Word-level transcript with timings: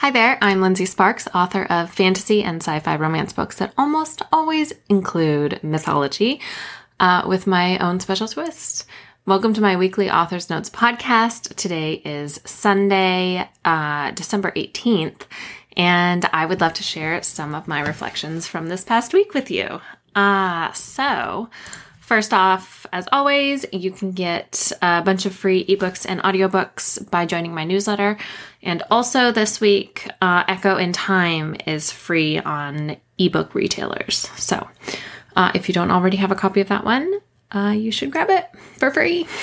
Hi 0.00 0.12
there, 0.12 0.38
I'm 0.40 0.60
Lindsey 0.60 0.84
Sparks, 0.84 1.26
author 1.34 1.64
of 1.64 1.90
fantasy 1.90 2.44
and 2.44 2.62
sci 2.62 2.78
fi 2.78 2.94
romance 2.94 3.32
books 3.32 3.56
that 3.56 3.74
almost 3.76 4.22
always 4.32 4.72
include 4.88 5.58
mythology, 5.64 6.40
uh, 7.00 7.24
with 7.26 7.48
my 7.48 7.78
own 7.78 7.98
special 7.98 8.28
twist. 8.28 8.86
Welcome 9.26 9.54
to 9.54 9.60
my 9.60 9.74
weekly 9.74 10.08
Author's 10.08 10.48
Notes 10.50 10.70
podcast. 10.70 11.56
Today 11.56 11.94
is 12.04 12.40
Sunday, 12.44 13.50
uh, 13.64 14.12
December 14.12 14.52
18th, 14.52 15.22
and 15.76 16.24
I 16.32 16.46
would 16.46 16.60
love 16.60 16.74
to 16.74 16.84
share 16.84 17.20
some 17.24 17.52
of 17.56 17.66
my 17.66 17.80
reflections 17.80 18.46
from 18.46 18.68
this 18.68 18.84
past 18.84 19.12
week 19.12 19.34
with 19.34 19.50
you. 19.50 19.80
Uh, 20.14 20.72
so, 20.74 21.50
First 22.08 22.32
off, 22.32 22.86
as 22.90 23.06
always, 23.12 23.66
you 23.70 23.90
can 23.90 24.12
get 24.12 24.72
a 24.80 25.02
bunch 25.02 25.26
of 25.26 25.34
free 25.34 25.66
ebooks 25.66 26.06
and 26.08 26.22
audiobooks 26.22 27.10
by 27.10 27.26
joining 27.26 27.54
my 27.54 27.64
newsletter. 27.64 28.16
And 28.62 28.82
also 28.90 29.30
this 29.30 29.60
week, 29.60 30.08
uh, 30.22 30.42
Echo 30.48 30.78
in 30.78 30.94
Time 30.94 31.54
is 31.66 31.92
free 31.92 32.38
on 32.38 32.96
ebook 33.18 33.54
retailers. 33.54 34.30
So 34.36 34.66
uh, 35.36 35.52
if 35.54 35.68
you 35.68 35.74
don't 35.74 35.90
already 35.90 36.16
have 36.16 36.32
a 36.32 36.34
copy 36.34 36.62
of 36.62 36.68
that 36.68 36.82
one, 36.82 37.12
uh, 37.52 37.74
you 37.76 37.92
should 37.92 38.10
grab 38.10 38.30
it 38.30 38.46
for 38.78 38.90
free. 38.90 39.26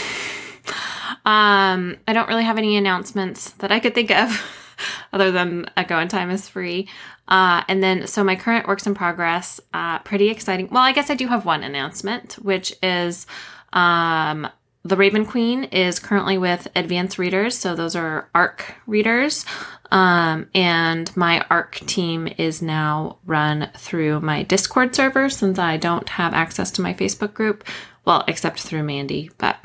Um, 1.23 1.97
I 2.07 2.13
don't 2.13 2.27
really 2.27 2.43
have 2.43 2.59
any 2.59 2.77
announcements 2.77 3.51
that 3.53 3.71
I 3.71 3.79
could 3.79 3.95
think 3.95 4.11
of 4.11 4.29
other 5.13 5.31
than 5.31 5.69
Echo 5.77 5.99
in 5.99 6.07
Time 6.07 6.29
is 6.29 6.47
free. 6.47 6.87
Uh, 7.27 7.63
and 7.67 7.81
then, 7.81 8.07
so 8.07 8.23
my 8.23 8.35
current 8.35 8.67
works 8.67 8.85
in 8.85 8.93
progress, 8.93 9.59
uh, 9.73 9.99
pretty 9.99 10.29
exciting. 10.29 10.69
Well, 10.69 10.83
I 10.83 10.91
guess 10.91 11.09
I 11.09 11.15
do 11.15 11.27
have 11.27 11.45
one 11.45 11.63
announcement, 11.63 12.33
which 12.33 12.73
is 12.83 13.25
um, 13.73 14.47
The 14.83 14.95
Raven 14.95 15.25
Queen 15.25 15.65
is 15.65 15.99
currently 15.99 16.37
with 16.37 16.67
advanced 16.75 17.17
readers. 17.17 17.57
So 17.57 17.75
those 17.75 17.95
are 17.95 18.29
ARC 18.35 18.75
readers. 18.85 19.45
Um, 19.91 20.47
and 20.53 21.15
my 21.15 21.45
ARC 21.49 21.75
team 21.75 22.27
is 22.37 22.61
now 22.61 23.17
run 23.25 23.69
through 23.77 24.19
my 24.21 24.43
Discord 24.43 24.95
server 24.95 25.29
since 25.29 25.59
I 25.59 25.77
don't 25.77 26.09
have 26.09 26.33
access 26.33 26.71
to 26.71 26.81
my 26.81 26.93
Facebook 26.93 27.33
group. 27.33 27.63
Well, 28.03 28.23
except 28.27 28.61
through 28.61 28.83
Mandy, 28.83 29.31
but 29.37 29.57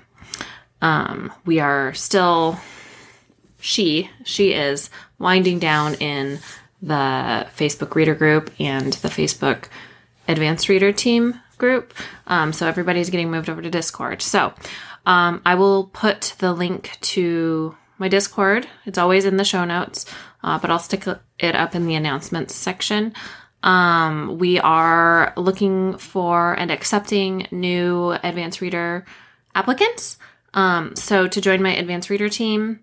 um, 0.83 1.33
we 1.45 1.61
are 1.61 1.93
still, 1.95 2.59
she, 3.61 4.11
she 4.25 4.53
is 4.53 4.91
winding 5.19 5.59
down 5.59 5.95
in 5.95 6.39
the 6.83 7.47
Facebook 7.57 7.95
reader 7.95 8.15
group 8.15 8.51
and 8.59 8.93
the 8.95 9.09
Facebook 9.09 9.69
advanced 10.27 10.69
reader 10.69 10.93
team 10.93 11.41
group. 11.59 11.93
Um, 12.27 12.53
so 12.53 12.67
everybody's 12.67 13.11
getting 13.11 13.31
moved 13.31 13.51
over 13.51 13.63
to 13.63 13.71
Discord. 13.71 14.23
So 14.23 14.53
um, 15.07 15.43
I 15.45 15.55
will 15.55 15.85
put 15.87 16.35
the 16.39 16.53
link 16.53 16.97
to 17.01 17.77
my 17.99 18.09
Discord. 18.09 18.67
It's 18.87 18.99
always 18.99 19.25
in 19.25 19.37
the 19.37 19.45
show 19.45 19.65
notes, 19.65 20.07
uh, 20.43 20.59
but 20.59 20.71
I'll 20.71 20.79
stick 20.79 21.07
it 21.39 21.55
up 21.55 21.75
in 21.75 21.87
the 21.87 21.95
announcements 21.95 22.55
section. 22.55 23.13
Um, 23.63 24.39
we 24.39 24.59
are 24.59 25.35
looking 25.37 25.99
for 25.99 26.55
and 26.55 26.71
accepting 26.71 27.47
new 27.51 28.13
advanced 28.13 28.63
reader 28.63 29.05
applicants. 29.55 30.17
Um, 30.55 30.97
so 30.97 31.29
to 31.29 31.41
join 31.41 31.63
my 31.63 31.75
advanced 31.75 32.09
reader 32.09 32.31
team, 32.31 32.81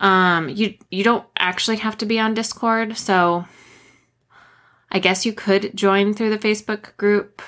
um, 0.00 0.48
you 0.48 0.74
you 0.90 1.04
don't 1.04 1.26
actually 1.38 1.76
have 1.76 1.96
to 1.98 2.06
be 2.06 2.18
on 2.18 2.34
Discord, 2.34 2.96
so 2.96 3.44
I 4.90 4.98
guess 4.98 5.24
you 5.24 5.32
could 5.32 5.76
join 5.76 6.14
through 6.14 6.30
the 6.30 6.38
Facebook 6.38 6.96
group. 6.96 7.42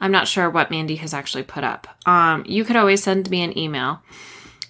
I'm 0.00 0.12
not 0.12 0.28
sure 0.28 0.50
what 0.50 0.70
Mandy 0.70 0.96
has 0.96 1.14
actually 1.14 1.44
put 1.44 1.64
up. 1.64 1.88
Um, 2.06 2.44
you 2.46 2.64
could 2.64 2.76
always 2.76 3.02
send 3.02 3.30
me 3.30 3.42
an 3.42 3.56
email 3.56 4.02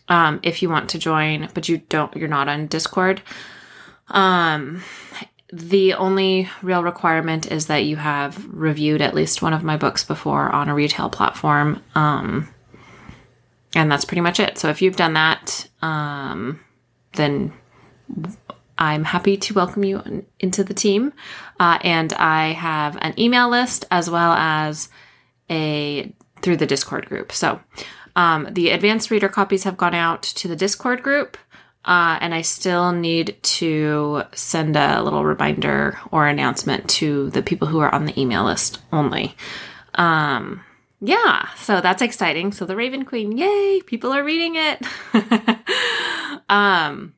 um, 0.09 0.39
if 0.45 0.63
you 0.63 0.71
want 0.71 0.91
to 0.91 0.99
join, 0.99 1.49
but 1.55 1.69
you 1.69 1.79
don't. 1.89 2.17
You're 2.17 2.29
not 2.29 2.49
on 2.49 2.69
Discord. 2.69 3.21
Um, 4.09 4.83
the 5.53 5.95
only 5.95 6.49
real 6.63 6.85
requirement 6.85 7.51
is 7.51 7.67
that 7.67 7.85
you 7.85 7.97
have 7.97 8.47
reviewed 8.47 9.03
at 9.03 9.15
least 9.15 9.43
one 9.43 9.53
of 9.53 9.65
my 9.65 9.77
books 9.77 10.05
before 10.05 10.51
on 10.51 10.69
a 10.69 10.75
retail 10.75 11.11
platform. 11.11 11.83
Um, 11.97 12.54
and 13.75 13.91
that's 13.91 14.05
pretty 14.05 14.21
much 14.21 14.41
it. 14.41 14.59
So 14.59 14.69
if 14.69 14.83
you've 14.83 14.97
done 14.97 15.15
that, 15.15 15.69
um, 15.83 16.61
then 17.13 17.53
I'm 18.79 19.05
happy 19.05 19.37
to 19.37 19.55
welcome 19.55 19.85
you 19.85 20.25
into 20.41 20.65
the 20.65 20.75
team. 20.75 21.13
Uh, 21.59 21.79
and 21.83 22.13
I 22.15 22.53
have 22.53 22.97
an 23.01 23.19
email 23.19 23.49
list 23.49 23.85
as 23.91 24.11
well 24.11 24.33
as 24.33 24.89
a 25.51 26.13
through 26.43 26.57
the 26.57 26.67
Discord 26.67 27.07
group. 27.07 27.33
So 27.33 27.61
um, 28.17 28.49
the 28.51 28.71
advanced 28.71 29.11
reader 29.11 29.29
copies 29.29 29.65
have 29.65 29.77
gone 29.77 29.95
out 29.95 30.23
to 30.23 30.49
the 30.49 30.57
Discord 30.57 31.03
group. 31.03 31.37
Uh, 31.87 32.19
and 32.21 32.35
I 32.35 32.41
still 32.41 32.93
need 32.93 33.37
to 33.43 34.23
send 34.33 34.75
a 34.75 35.03
little 35.03 35.23
reminder 35.23 35.99
or 36.11 36.27
announcement 36.27 36.89
to 36.91 37.29
the 37.31 37.43
people 37.43 37.69
who 37.69 37.81
are 37.81 37.95
on 37.95 38.07
the 38.07 38.19
email 38.19 38.45
list 38.45 38.81
only. 38.91 39.37
Um, 39.97 40.65
yeah, 41.07 41.49
so 41.57 41.81
that's 41.81 42.03
exciting. 42.03 42.53
So 42.53 42.65
the 42.65 42.77
Raven 42.77 43.05
Queen, 43.05 43.37
yay, 43.37 43.81
people 43.85 44.13
are 44.13 44.25
reading 44.25 44.57
it. 44.57 44.83
um 46.49 47.15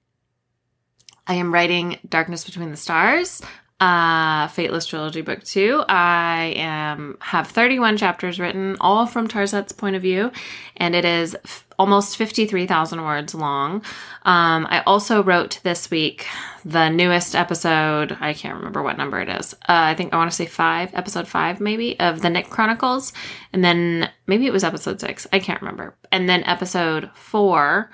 I 1.28 1.34
am 1.34 1.52
writing 1.52 1.98
Darkness 2.08 2.44
Between 2.44 2.70
the 2.70 2.76
Stars, 2.76 3.42
uh 3.80 4.48
Fateless 4.48 4.86
Trilogy 4.86 5.20
Book 5.20 5.44
2. 5.44 5.84
I 5.88 6.54
am 6.56 7.18
have 7.20 7.48
31 7.48 7.98
chapters 7.98 8.40
written, 8.40 8.76
all 8.80 9.06
from 9.06 9.28
Tarset's 9.28 9.72
point 9.72 9.96
of 9.96 10.02
view, 10.02 10.32
and 10.76 10.94
it 10.94 11.04
is 11.04 11.36
f- 11.44 11.66
almost 11.78 12.16
53,000 12.16 13.04
words 13.04 13.34
long. 13.34 13.82
Um, 14.22 14.66
I 14.70 14.82
also 14.86 15.22
wrote 15.22 15.60
this 15.62 15.90
week 15.90 16.26
the 16.64 16.88
newest 16.88 17.34
episode. 17.34 18.16
I 18.18 18.32
can't 18.32 18.56
remember 18.56 18.82
what 18.82 18.96
number 18.96 19.20
it 19.20 19.28
is. 19.28 19.52
Uh, 19.54 19.58
I 19.68 19.94
think 19.94 20.14
I 20.14 20.16
want 20.16 20.30
to 20.30 20.36
say 20.36 20.46
five, 20.46 20.94
episode 20.94 21.28
five, 21.28 21.60
maybe, 21.60 22.00
of 22.00 22.22
the 22.22 22.30
Nick 22.30 22.48
Chronicles. 22.48 23.12
And 23.52 23.62
then 23.62 24.10
maybe 24.26 24.46
it 24.46 24.52
was 24.52 24.64
episode 24.64 25.00
six. 25.00 25.26
I 25.32 25.38
can't 25.38 25.60
remember. 25.60 25.94
And 26.10 26.28
then 26.28 26.44
episode 26.44 27.10
four 27.14 27.90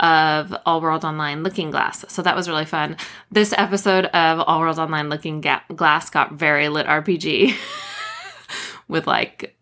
of 0.00 0.54
All 0.66 0.80
World 0.80 1.04
Online 1.04 1.42
Looking 1.42 1.70
Glass. 1.70 2.04
So 2.08 2.22
that 2.22 2.36
was 2.36 2.48
really 2.48 2.64
fun. 2.64 2.96
This 3.30 3.54
episode 3.56 4.06
of 4.06 4.40
All 4.40 4.60
World 4.60 4.78
Online 4.78 5.08
Looking 5.08 5.40
Ga- 5.40 5.62
Glass 5.74 6.10
got 6.10 6.34
very 6.34 6.68
lit 6.68 6.86
RPG 6.86 7.54
with 8.88 9.06
like 9.06 9.56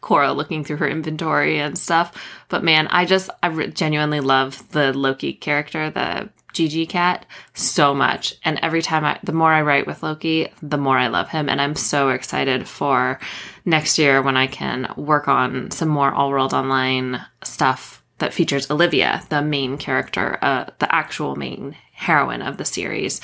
Cora 0.00 0.32
looking 0.32 0.64
through 0.64 0.76
her 0.76 0.88
inventory 0.88 1.58
and 1.58 1.78
stuff. 1.78 2.12
But 2.48 2.62
man, 2.62 2.86
I 2.88 3.04
just, 3.04 3.30
I 3.42 3.48
re- 3.48 3.70
genuinely 3.70 4.20
love 4.20 4.70
the 4.70 4.92
Loki 4.92 5.32
character, 5.32 5.90
the 5.90 6.28
GG 6.52 6.88
cat, 6.88 7.26
so 7.54 7.94
much. 7.94 8.34
And 8.44 8.58
every 8.62 8.82
time 8.82 9.04
I, 9.04 9.18
the 9.22 9.32
more 9.32 9.52
I 9.52 9.62
write 9.62 9.86
with 9.86 10.02
Loki, 10.02 10.48
the 10.62 10.78
more 10.78 10.98
I 10.98 11.08
love 11.08 11.28
him. 11.28 11.48
And 11.48 11.60
I'm 11.60 11.74
so 11.74 12.10
excited 12.10 12.68
for 12.68 13.18
next 13.64 13.98
year 13.98 14.22
when 14.22 14.36
I 14.36 14.46
can 14.46 14.92
work 14.96 15.28
on 15.28 15.70
some 15.70 15.88
more 15.88 16.12
All 16.12 16.30
World 16.30 16.54
Online 16.54 17.24
stuff 17.42 18.02
that 18.18 18.34
features 18.34 18.70
Olivia, 18.70 19.22
the 19.28 19.42
main 19.42 19.78
character, 19.78 20.38
uh, 20.42 20.66
the 20.78 20.92
actual 20.94 21.36
main 21.36 21.76
heroine 21.92 22.42
of 22.42 22.56
the 22.56 22.64
series. 22.64 23.20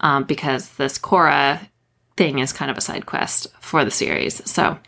Um, 0.00 0.24
because 0.24 0.68
this 0.74 0.96
Cora 0.96 1.60
thing 2.16 2.38
is 2.38 2.52
kind 2.52 2.70
of 2.70 2.78
a 2.78 2.80
side 2.80 3.04
quest 3.04 3.48
for 3.60 3.84
the 3.84 3.90
series. 3.90 4.48
So, 4.48 4.78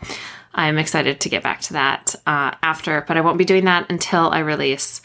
I'm 0.54 0.78
excited 0.78 1.20
to 1.20 1.28
get 1.28 1.42
back 1.42 1.60
to 1.62 1.74
that 1.74 2.14
uh, 2.26 2.52
after, 2.62 3.04
but 3.06 3.16
I 3.16 3.20
won't 3.20 3.38
be 3.38 3.44
doing 3.44 3.66
that 3.66 3.90
until 3.90 4.30
I 4.30 4.40
release 4.40 5.00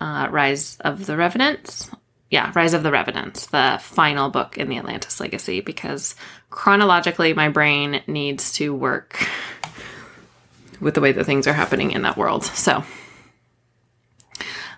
uh, 0.00 0.28
Rise 0.30 0.76
of 0.80 1.06
the 1.06 1.16
Revenants. 1.16 1.90
Yeah, 2.30 2.52
Rise 2.54 2.74
of 2.74 2.82
the 2.82 2.90
Revenants, 2.90 3.46
the 3.46 3.78
final 3.82 4.30
book 4.30 4.58
in 4.58 4.68
the 4.68 4.78
Atlantis 4.78 5.20
Legacy, 5.20 5.60
because 5.60 6.14
chronologically, 6.50 7.34
my 7.34 7.48
brain 7.48 8.02
needs 8.06 8.52
to 8.54 8.74
work 8.74 9.26
with 10.80 10.94
the 10.94 11.00
way 11.00 11.12
that 11.12 11.24
things 11.24 11.46
are 11.46 11.52
happening 11.52 11.92
in 11.92 12.02
that 12.02 12.16
world. 12.16 12.44
So, 12.44 12.84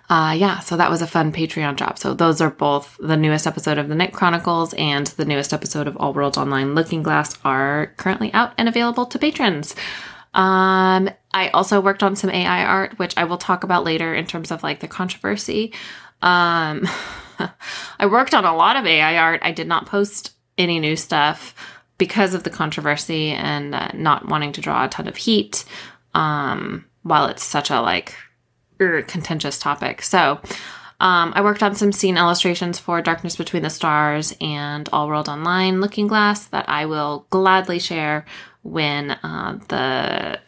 uh, 0.09 0.35
yeah, 0.37 0.59
so 0.59 0.77
that 0.77 0.91
was 0.91 1.01
a 1.01 1.07
fun 1.07 1.31
Patreon 1.31 1.77
job. 1.77 1.97
So 1.97 2.13
those 2.13 2.39
are 2.39 2.51
both 2.51 2.95
the 2.99 3.17
newest 3.17 3.47
episode 3.47 3.77
of 3.77 3.87
the 3.87 3.95
Nick 3.95 4.13
Chronicles 4.13 4.73
and 4.75 5.07
the 5.07 5.25
newest 5.25 5.51
episode 5.51 5.87
of 5.87 5.97
All 5.97 6.13
Worlds 6.13 6.37
Online 6.37 6.75
Looking 6.75 7.01
Glass 7.01 7.37
are 7.43 7.93
currently 7.97 8.31
out 8.33 8.53
and 8.57 8.69
available 8.69 9.07
to 9.07 9.17
patrons. 9.17 9.75
Um, 10.35 11.09
I 11.33 11.49
also 11.53 11.81
worked 11.81 12.03
on 12.03 12.15
some 12.15 12.29
AI 12.29 12.65
art, 12.65 12.99
which 12.99 13.17
I 13.17 13.23
will 13.23 13.37
talk 13.37 13.63
about 13.63 13.83
later 13.83 14.13
in 14.13 14.27
terms 14.27 14.51
of 14.51 14.61
like 14.61 14.79
the 14.79 14.87
controversy. 14.87 15.73
Um, 16.21 16.87
I 17.99 18.05
worked 18.05 18.35
on 18.35 18.45
a 18.45 18.55
lot 18.55 18.75
of 18.75 18.85
AI 18.85 19.17
art. 19.17 19.41
I 19.43 19.51
did 19.51 19.67
not 19.67 19.87
post 19.87 20.33
any 20.57 20.79
new 20.79 20.95
stuff 20.95 21.55
because 21.97 22.33
of 22.33 22.43
the 22.43 22.49
controversy 22.49 23.31
and 23.31 23.73
uh, 23.73 23.89
not 23.93 24.27
wanting 24.27 24.51
to 24.51 24.61
draw 24.61 24.85
a 24.85 24.89
ton 24.89 25.07
of 25.07 25.15
heat. 25.15 25.65
Um, 26.13 26.85
while 27.03 27.27
it's 27.27 27.43
such 27.43 27.69
a 27.69 27.81
like 27.81 28.15
er, 28.79 29.01
contentious 29.01 29.59
topic. 29.59 30.01
So, 30.01 30.39
um, 30.99 31.33
I 31.35 31.41
worked 31.41 31.61
on 31.61 31.75
some 31.75 31.91
scene 31.91 32.17
illustrations 32.17 32.79
for 32.79 33.01
Darkness 33.01 33.35
Between 33.35 33.63
the 33.63 33.69
Stars 33.69 34.35
and 34.39 34.87
All 34.93 35.07
World 35.07 35.27
Online 35.27 35.81
Looking 35.81 36.07
Glass 36.07 36.45
that 36.47 36.69
I 36.69 36.85
will 36.85 37.25
gladly 37.29 37.79
share 37.79 38.25
when 38.63 39.11
uh, 39.11 39.59
the 39.67 40.39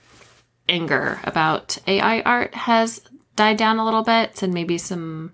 anger 0.70 1.20
about 1.24 1.78
AI 1.86 2.22
art 2.22 2.56
has 2.56 3.02
died 3.36 3.58
down 3.58 3.78
a 3.78 3.86
little 3.86 4.04
bit 4.04 4.42
and 4.42 4.54
maybe 4.54 4.78
some 4.78 5.34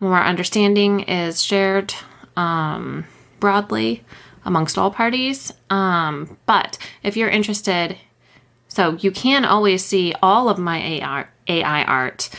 more 0.00 0.22
understanding 0.22 1.00
is 1.00 1.42
shared 1.42 1.94
um, 2.36 3.04
broadly 3.40 4.04
amongst 4.44 4.78
all 4.78 4.90
parties. 4.90 5.52
Um, 5.70 6.38
but 6.46 6.78
if 7.02 7.16
you're 7.16 7.28
interested, 7.28 7.96
so 8.68 8.92
you 8.94 9.10
can 9.10 9.44
always 9.44 9.84
see 9.84 10.14
all 10.22 10.48
of 10.48 10.58
my 10.58 10.78
AI, 10.78 11.26
AI 11.48 11.84
art 11.84 12.30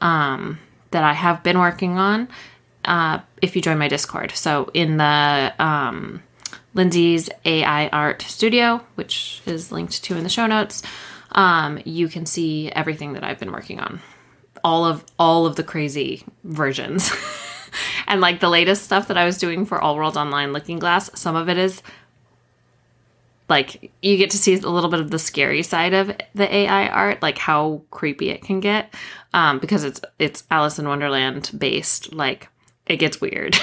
um, 0.00 0.58
that 0.90 1.04
I 1.04 1.12
have 1.12 1.42
been 1.42 1.58
working 1.58 1.98
on 1.98 2.28
uh, 2.84 3.20
if 3.42 3.56
you 3.56 3.62
join 3.62 3.78
my 3.78 3.88
Discord. 3.88 4.32
So 4.32 4.70
in 4.74 4.96
the 4.96 5.54
um, 5.58 6.22
Lindsey's 6.74 7.30
AI 7.44 7.88
Art 7.88 8.22
Studio, 8.22 8.84
which 8.94 9.42
is 9.46 9.72
linked 9.72 10.02
to 10.04 10.16
in 10.16 10.22
the 10.22 10.28
show 10.28 10.46
notes, 10.46 10.82
um, 11.32 11.80
you 11.84 12.08
can 12.08 12.26
see 12.26 12.70
everything 12.70 13.14
that 13.14 13.24
I've 13.24 13.38
been 13.38 13.52
working 13.52 13.80
on. 13.80 14.00
All 14.62 14.84
of 14.84 15.04
all 15.18 15.46
of 15.46 15.56
the 15.56 15.62
crazy 15.62 16.24
versions. 16.42 17.10
and 18.06 18.20
like 18.20 18.40
the 18.40 18.48
latest 18.48 18.84
stuff 18.84 19.08
that 19.08 19.18
I 19.18 19.24
was 19.24 19.38
doing 19.38 19.66
for 19.66 19.80
All 19.80 19.96
World 19.96 20.16
Online 20.16 20.52
Looking 20.52 20.78
Glass, 20.78 21.10
some 21.14 21.36
of 21.36 21.48
it 21.48 21.58
is 21.58 21.82
like 23.48 23.92
you 24.00 24.16
get 24.16 24.30
to 24.30 24.38
see 24.38 24.54
a 24.54 24.68
little 24.68 24.90
bit 24.90 25.00
of 25.00 25.10
the 25.10 25.18
scary 25.18 25.62
side 25.62 25.92
of 25.92 26.12
the 26.34 26.54
AI 26.54 26.88
art, 26.88 27.22
like 27.22 27.38
how 27.38 27.82
creepy 27.90 28.30
it 28.30 28.42
can 28.42 28.60
get, 28.60 28.92
um, 29.34 29.58
because 29.58 29.84
it's 29.84 30.00
it's 30.18 30.44
Alice 30.50 30.78
in 30.78 30.88
Wonderland 30.88 31.50
based. 31.56 32.12
Like 32.12 32.48
it 32.86 32.96
gets 32.96 33.20
weird. 33.20 33.56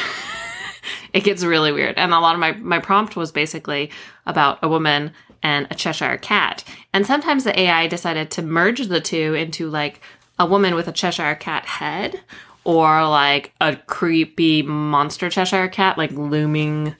it 1.13 1.23
gets 1.23 1.43
really 1.43 1.71
weird, 1.71 1.97
and 1.97 2.13
a 2.13 2.19
lot 2.19 2.35
of 2.35 2.39
my 2.39 2.51
my 2.53 2.79
prompt 2.79 3.15
was 3.15 3.31
basically 3.31 3.89
about 4.25 4.59
a 4.61 4.69
woman 4.69 5.11
and 5.41 5.67
a 5.71 5.75
Cheshire 5.75 6.17
cat, 6.17 6.63
and 6.93 7.05
sometimes 7.05 7.43
the 7.43 7.59
AI 7.59 7.87
decided 7.87 8.29
to 8.31 8.43
merge 8.43 8.87
the 8.87 9.01
two 9.01 9.33
into 9.33 9.69
like 9.69 9.99
a 10.37 10.45
woman 10.45 10.75
with 10.75 10.87
a 10.87 10.91
Cheshire 10.91 11.35
cat 11.35 11.65
head 11.65 12.21
or 12.63 13.07
like 13.07 13.51
a 13.59 13.75
creepy 13.75 14.61
monster 14.61 15.29
Cheshire 15.29 15.67
cat 15.67 15.97
like 15.97 16.11
looming 16.11 16.95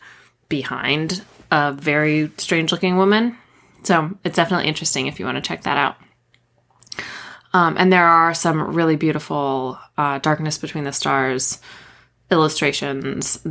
behind 0.50 1.24
a 1.51 1.74
very 1.74 2.31
strange 2.38 2.71
looking 2.71 2.98
woman. 2.98 3.38
So 3.83 4.18
it's 4.24 4.36
definitely 4.36 4.68
interesting 4.68 5.07
if 5.07 5.19
you 5.19 5.25
want 5.25 5.36
to 5.36 5.48
check 5.48 5.63
that 5.63 5.77
out. 5.77 5.98
Um, 7.53 7.75
and 7.77 7.92
there 7.92 8.07
are 8.07 8.33
some 8.33 8.75
really 8.75 8.95
beautiful 8.95 9.77
uh, 9.98 10.19
Darkness 10.19 10.57
Between 10.57 10.86
the 10.86 10.94
Stars 10.94 11.59
illustrations. 12.30 13.45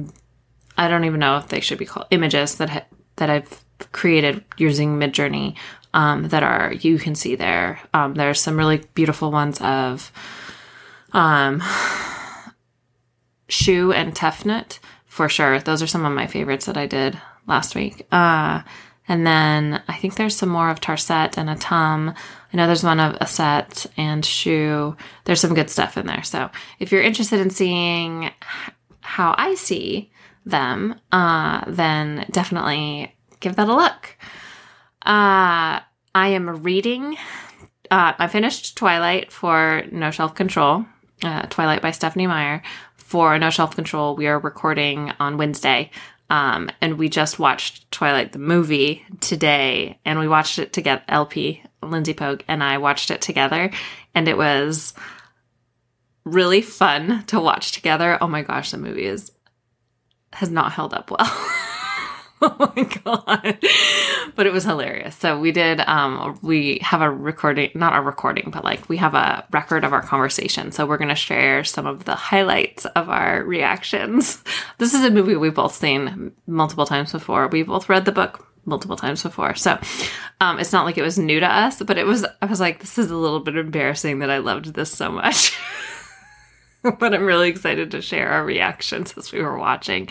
I 0.77 0.89
don't 0.89 1.05
even 1.05 1.21
know 1.21 1.37
if 1.37 1.49
they 1.49 1.61
should 1.61 1.79
be 1.79 1.85
called 1.85 2.07
images 2.11 2.57
that 2.57 2.71
ha- 2.71 2.87
that 3.17 3.29
I've 3.29 3.63
created 3.93 4.43
using 4.57 4.99
Midjourney 4.99 5.57
um, 5.93 6.29
that 6.29 6.43
are 6.43 6.73
you 6.73 6.99
can 6.99 7.15
see 7.15 7.35
there. 7.35 7.81
Um, 7.93 8.15
there's 8.15 8.41
some 8.41 8.57
really 8.57 8.79
beautiful 8.95 9.31
ones 9.31 9.61
of 9.61 10.11
um, 11.13 11.63
Shu 13.49 13.93
and 13.93 14.15
Tefnut 14.15 14.79
for 15.05 15.29
sure. 15.29 15.59
Those 15.59 15.83
are 15.83 15.87
some 15.87 16.07
of 16.07 16.13
my 16.15 16.27
favorites 16.27 16.65
that 16.65 16.79
I 16.79 16.87
did 16.87 17.21
last 17.47 17.75
week. 17.75 18.07
Uh, 18.11 18.63
and 19.09 19.27
then 19.27 19.83
I 19.89 19.97
think 19.97 20.15
there's 20.15 20.37
some 20.37 20.49
more 20.49 20.71
of 20.71 20.81
Tarset 20.81 21.37
and 21.37 21.49
Atum. 21.49 22.15
I 22.53 22.57
know 22.57 22.67
there's 22.67 22.85
one 22.85 23.01
of 23.01 23.17
Aset 23.21 23.87
and 23.97 24.25
Shu. 24.25 24.97
There's 25.25 25.41
some 25.41 25.55
good 25.55 25.71
stuff 25.71 25.97
in 25.97 26.07
there. 26.07 26.23
So 26.23 26.51
if 26.79 26.93
you're 26.93 27.03
interested 27.03 27.41
in 27.41 27.51
seeing 27.51 28.31
how 29.01 29.35
I 29.37 29.55
see 29.55 30.13
them, 30.47 30.95
uh, 31.11 31.65
then 31.67 32.27
definitely 32.31 33.15
give 33.41 33.57
that 33.57 33.69
a 33.69 33.75
look. 33.75 34.17
Uh, 35.05 35.81
I 36.15 36.29
am 36.29 36.63
reading. 36.63 37.17
Uh, 37.91 38.13
I 38.19 38.29
finished 38.29 38.77
Twilight 38.77 39.33
for 39.33 39.83
No 39.91 40.11
Shelf 40.11 40.35
Control, 40.35 40.85
uh, 41.25 41.43
Twilight 41.43 41.83
by 41.83 41.91
Stephanie 41.91 42.27
Meyer. 42.27 42.63
For 42.97 43.37
No 43.41 43.51
Shelf 43.51 43.75
Control, 43.75 44.15
we 44.15 44.29
are 44.29 44.39
recording 44.39 45.13
on 45.19 45.37
Wednesday. 45.37 45.91
Um, 46.31 46.71
and 46.81 46.97
we 46.97 47.09
just 47.09 47.39
watched 47.39 47.91
Twilight 47.91 48.33
the 48.33 48.39
movie 48.39 49.05
today, 49.21 49.99
and 50.05 50.19
we 50.19 50.29
watched 50.29 50.59
it 50.59 50.73
together. 50.73 51.03
LP, 51.09 51.63
Lindsey 51.83 52.15
Pogue, 52.15 52.43
and 52.47 52.63
I 52.63 52.79
watched 52.79 53.11
it 53.11 53.21
together, 53.21 53.71
and 54.15 54.29
it 54.29 54.39
was 54.39 54.95
really 56.25 56.63
fun 56.63 57.25
to 57.27 57.41
watch 57.41 57.73
together. 57.73 58.17
Oh 58.21 58.29
my 58.29 58.43
gosh, 58.43 58.71
the 58.71 58.79
movie 58.79 59.07
is 59.07 59.33
has 60.33 60.51
not 60.51 60.73
held 60.73 60.95
up 60.95 61.11
well. 61.11 61.19
oh 62.43 62.73
my 62.77 62.85
god 62.85 63.59
but 64.37 64.47
it 64.47 64.53
was 64.53 64.65
hilarious. 64.65 65.17
So 65.17 65.39
we 65.39 65.53
did 65.53 65.81
um 65.81 66.39
we 66.43 66.79
have 66.83 67.03
a 67.03 67.11
recording 67.11 67.71
not 67.75 67.97
a 67.97 68.01
recording 68.01 68.51
but 68.51 68.65
like 68.65 68.89
we 68.89 68.97
have 68.99 69.15
a 69.15 69.47
record 69.51 69.85
of 69.85 69.93
our 69.93 70.03
conversation. 70.03 70.73
So 70.73 70.87
we're 70.87 70.99
going 70.99 71.09
to 71.09 71.15
share 71.15 71.65
some 71.65 71.87
of 71.87 72.05
the 72.05 72.15
highlights 72.15 72.85
of 72.87 73.09
our 73.09 73.43
reactions. 73.45 74.43
This 74.79 74.95
is 74.95 75.05
a 75.05 75.11
movie 75.11 75.37
we've 75.37 75.55
both 75.55 75.75
seen 75.75 76.33
multiple 76.47 76.87
times 76.87 77.13
before. 77.13 77.49
We 77.49 77.63
both 77.63 77.89
read 77.89 78.07
the 78.07 78.13
book 78.13 78.49
multiple 78.65 78.97
times 78.97 79.23
before. 79.23 79.55
So 79.55 79.79
um 80.41 80.59
it's 80.59 80.73
not 80.73 80.85
like 80.85 80.97
it 80.99 81.03
was 81.03 81.19
new 81.19 81.41
to 81.41 81.47
us 81.47 81.83
but 81.83 81.99
it 81.99 82.07
was 82.07 82.25
i 82.41 82.47
was 82.47 82.61
like 82.61 82.81
this 82.81 82.99
is 82.99 83.11
a 83.11 83.17
little 83.17 83.41
bit 83.41 83.57
embarrassing 83.57 84.21
that 84.21 84.31
i 84.31 84.39
loved 84.39 84.75
this 84.75 84.91
so 84.91 85.11
much. 85.11 85.59
But 86.83 87.13
i'm 87.13 87.27
really 87.27 87.51
excited 87.51 87.91
to 87.91 88.01
share 88.01 88.31
our 88.31 88.43
reactions 88.43 89.13
as 89.19 89.33
we 89.33 89.43
were 89.43 89.59
watching. 89.59 90.09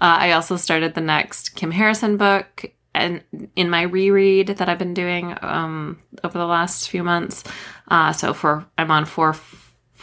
Uh, 0.00 0.18
I 0.20 0.32
also 0.32 0.56
started 0.56 0.94
the 0.94 1.00
next 1.00 1.56
Kim 1.56 1.70
Harrison 1.70 2.16
book 2.16 2.70
and 2.96 3.48
in 3.54 3.70
my 3.70 3.82
reread 3.82 4.48
that 4.48 4.68
I've 4.68 4.78
been 4.78 4.94
doing 4.94 5.36
um, 5.42 6.00
over 6.24 6.38
the 6.38 6.46
last 6.46 6.90
few 6.90 7.04
months. 7.04 7.44
Uh, 7.88 8.12
so 8.12 8.32
for 8.32 8.66
I'm 8.78 8.90
on 8.90 9.04
for 9.04 9.36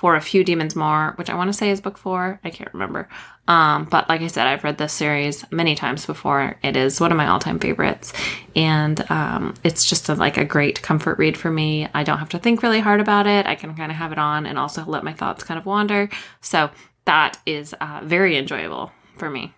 for 0.04 0.16
a 0.16 0.22
few 0.22 0.44
demons 0.44 0.76
more, 0.76 1.14
which 1.16 1.30
I 1.30 1.36
want 1.36 1.48
to 1.48 1.54
say 1.54 1.70
is 1.70 1.80
book 1.80 1.98
four. 1.98 2.40
I 2.44 2.50
can't 2.50 2.74
remember. 2.74 3.08
Um, 3.48 3.86
but 3.86 4.10
like 4.10 4.22
I 4.22 4.28
said, 4.28 4.48
I've 4.48 4.64
read 4.64 4.78
this 4.78 4.92
series 4.92 5.50
many 5.52 5.76
times 5.76 6.06
before. 6.06 6.58
It 6.62 6.76
is 6.76 7.00
one 7.00 7.12
of 7.12 7.18
my 7.18 7.28
all 7.28 7.40
time 7.40 7.60
favorites, 7.60 8.14
and 8.56 9.10
um, 9.10 9.54
it's 9.64 9.86
just 9.86 10.10
a, 10.10 10.16
like 10.16 10.38
a 10.38 10.46
great 10.46 10.82
comfort 10.82 11.18
read 11.18 11.38
for 11.38 11.52
me. 11.52 11.88
I 11.94 12.04
don't 12.04 12.20
have 12.20 12.30
to 12.30 12.40
think 12.40 12.64
really 12.64 12.80
hard 12.80 13.00
about 13.00 13.28
it. 13.28 13.46
I 13.46 13.56
can 13.56 13.76
kind 13.76 13.92
of 13.92 13.98
have 13.98 14.12
it 14.12 14.20
on 14.20 14.46
and 14.46 14.58
also 14.58 14.84
let 14.86 15.04
my 15.04 15.14
thoughts 15.14 15.44
kind 15.44 15.58
of 15.58 15.66
wander. 15.66 16.10
So 16.42 16.70
that 17.06 17.38
is 17.46 17.74
uh, 17.80 18.02
very 18.04 18.38
enjoyable 18.38 18.92
for 19.18 19.30
me. 19.30 19.54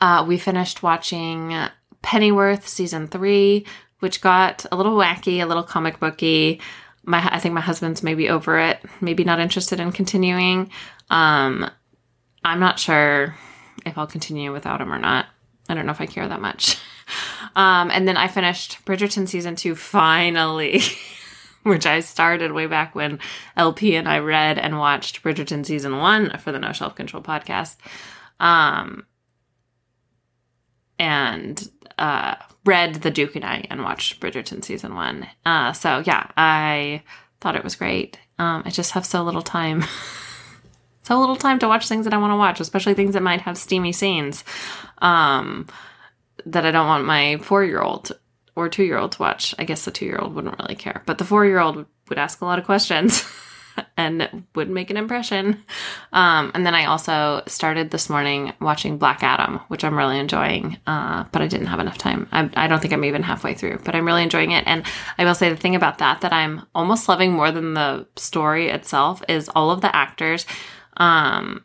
Uh, 0.00 0.24
we 0.26 0.38
finished 0.38 0.82
watching 0.82 1.54
Pennyworth 2.02 2.66
season 2.66 3.06
three, 3.06 3.66
which 4.00 4.20
got 4.20 4.66
a 4.72 4.76
little 4.76 4.96
wacky, 4.96 5.42
a 5.42 5.46
little 5.46 5.62
comic 5.62 6.00
booky. 6.00 6.60
My, 7.04 7.26
I 7.32 7.38
think 7.38 7.54
my 7.54 7.60
husband's 7.60 8.02
maybe 8.02 8.28
over 8.28 8.58
it, 8.58 8.80
maybe 9.00 9.24
not 9.24 9.40
interested 9.40 9.80
in 9.80 9.92
continuing. 9.92 10.70
Um, 11.10 11.68
I'm 12.44 12.60
not 12.60 12.78
sure 12.78 13.36
if 13.86 13.96
I'll 13.98 14.06
continue 14.06 14.52
without 14.52 14.80
him 14.80 14.92
or 14.92 14.98
not. 14.98 15.26
I 15.68 15.74
don't 15.74 15.86
know 15.86 15.92
if 15.92 16.00
I 16.00 16.06
care 16.06 16.28
that 16.28 16.40
much. 16.40 16.78
Um, 17.54 17.90
and 17.90 18.08
then 18.08 18.16
I 18.16 18.28
finished 18.28 18.78
Bridgerton 18.86 19.28
season 19.28 19.56
two 19.56 19.74
finally, 19.74 20.80
which 21.64 21.84
I 21.84 22.00
started 22.00 22.52
way 22.52 22.66
back 22.66 22.94
when 22.94 23.18
LP 23.56 23.94
and 23.96 24.08
I 24.08 24.20
read 24.20 24.58
and 24.58 24.78
watched 24.78 25.22
Bridgerton 25.22 25.66
season 25.66 25.98
one 25.98 26.38
for 26.38 26.52
the 26.52 26.58
No 26.58 26.72
Shelf 26.72 26.94
Control 26.94 27.22
podcast. 27.22 27.76
Um, 28.40 29.04
and 31.02 31.68
uh, 31.98 32.36
read 32.64 32.94
The 32.94 33.10
Duke 33.10 33.34
and 33.34 33.44
I 33.44 33.66
and 33.68 33.82
watched 33.82 34.20
Bridgerton 34.20 34.64
season 34.64 34.94
one. 34.94 35.26
Uh, 35.44 35.72
so 35.72 36.00
yeah, 36.06 36.28
I 36.36 37.02
thought 37.40 37.56
it 37.56 37.64
was 37.64 37.74
great. 37.74 38.18
Um, 38.38 38.62
I 38.64 38.70
just 38.70 38.92
have 38.92 39.04
so 39.04 39.24
little 39.24 39.42
time. 39.42 39.82
so 41.02 41.18
little 41.18 41.34
time 41.34 41.58
to 41.58 41.68
watch 41.68 41.88
things 41.88 42.04
that 42.04 42.14
I 42.14 42.18
want 42.18 42.30
to 42.30 42.36
watch, 42.36 42.60
especially 42.60 42.94
things 42.94 43.14
that 43.14 43.22
might 43.22 43.40
have 43.40 43.58
steamy 43.58 43.90
scenes 43.90 44.44
um, 44.98 45.66
that 46.46 46.64
I 46.64 46.70
don't 46.70 46.86
want 46.86 47.04
my 47.04 47.38
four 47.38 47.64
year 47.64 47.82
old 47.82 48.12
or 48.54 48.68
two 48.68 48.84
year 48.84 48.98
old 48.98 49.12
to 49.12 49.22
watch. 49.22 49.56
I 49.58 49.64
guess 49.64 49.84
the 49.84 49.90
two 49.90 50.06
year 50.06 50.18
old 50.20 50.36
wouldn't 50.36 50.58
really 50.60 50.76
care, 50.76 51.02
but 51.04 51.18
the 51.18 51.24
four 51.24 51.44
year 51.44 51.58
old 51.58 51.84
would 52.08 52.18
ask 52.18 52.40
a 52.40 52.44
lot 52.44 52.60
of 52.60 52.64
questions. 52.64 53.24
and 54.02 54.44
would 54.54 54.68
make 54.68 54.90
an 54.90 54.96
impression. 54.96 55.62
Um, 56.12 56.50
and 56.54 56.66
then 56.66 56.74
I 56.74 56.86
also 56.86 57.42
started 57.46 57.90
this 57.90 58.10
morning 58.10 58.52
watching 58.60 58.98
Black 58.98 59.22
Adam, 59.22 59.60
which 59.68 59.84
I'm 59.84 59.96
really 59.96 60.18
enjoying, 60.18 60.78
uh, 60.86 61.24
but 61.32 61.42
I 61.42 61.46
didn't 61.46 61.68
have 61.68 61.80
enough 61.80 61.98
time. 61.98 62.28
I, 62.32 62.50
I, 62.54 62.66
don't 62.66 62.80
think 62.80 62.92
I'm 62.92 63.04
even 63.04 63.22
halfway 63.22 63.54
through, 63.54 63.80
but 63.84 63.94
I'm 63.94 64.06
really 64.06 64.22
enjoying 64.22 64.50
it. 64.50 64.64
And 64.66 64.84
I 65.18 65.24
will 65.24 65.34
say 65.34 65.48
the 65.48 65.56
thing 65.56 65.76
about 65.76 65.98
that 65.98 66.20
that 66.20 66.32
I'm 66.32 66.66
almost 66.74 67.08
loving 67.08 67.32
more 67.32 67.50
than 67.50 67.74
the 67.74 68.06
story 68.16 68.68
itself 68.68 69.22
is 69.28 69.48
all 69.50 69.70
of 69.70 69.80
the 69.80 69.94
actors. 69.94 70.46
Um, 70.96 71.64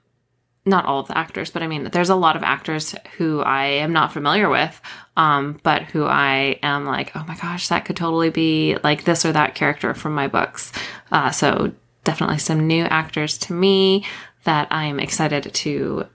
not 0.67 0.85
all 0.85 0.99
of 0.99 1.07
the 1.07 1.17
actors, 1.17 1.49
but 1.49 1.63
I 1.63 1.67
mean, 1.67 1.85
there's 1.85 2.09
a 2.09 2.15
lot 2.15 2.35
of 2.35 2.43
actors 2.43 2.93
who 3.17 3.39
I 3.39 3.65
am 3.65 3.93
not 3.93 4.11
familiar 4.11 4.49
with, 4.49 4.79
um, 5.15 5.59
but 5.63 5.83
who 5.83 6.05
I 6.05 6.59
am 6.61 6.85
like, 6.85 7.15
oh 7.15 7.23
my 7.25 7.37
gosh, 7.37 7.69
that 7.69 7.85
could 7.85 7.95
totally 7.95 8.29
be 8.29 8.77
like 8.83 9.05
this 9.05 9.25
or 9.25 9.31
that 9.31 9.55
character 9.55 9.93
from 9.93 10.13
my 10.13 10.27
books. 10.27 10.71
Uh, 11.11 11.31
so 11.31 11.71
definitely 12.07 12.37
some 12.37 12.65
new 12.65 12.85
actors 12.85 13.37
to 13.37 13.53
me 13.53 14.05
that 14.45 14.69
I'm 14.71 14.97
excited 14.97 15.53
to 15.53 16.07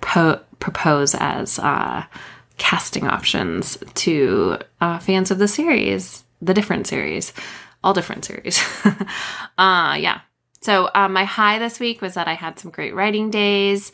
po- 0.00 0.40
propose 0.58 1.14
as 1.14 1.60
uh, 1.60 2.04
casting 2.58 3.06
options 3.06 3.78
to 3.94 4.58
uh, 4.80 4.98
fans 4.98 5.30
of 5.30 5.38
the 5.38 5.46
series, 5.46 6.24
the 6.42 6.52
different 6.52 6.88
series, 6.88 7.32
all 7.84 7.94
different 7.94 8.24
series. 8.24 8.60
uh, 9.56 9.96
yeah. 10.00 10.22
So 10.62 10.90
uh, 10.92 11.08
my 11.08 11.22
high 11.22 11.60
this 11.60 11.78
week 11.78 12.02
was 12.02 12.14
that 12.14 12.26
I 12.26 12.34
had 12.34 12.58
some 12.58 12.72
great 12.72 12.92
writing 12.92 13.30
days. 13.30 13.92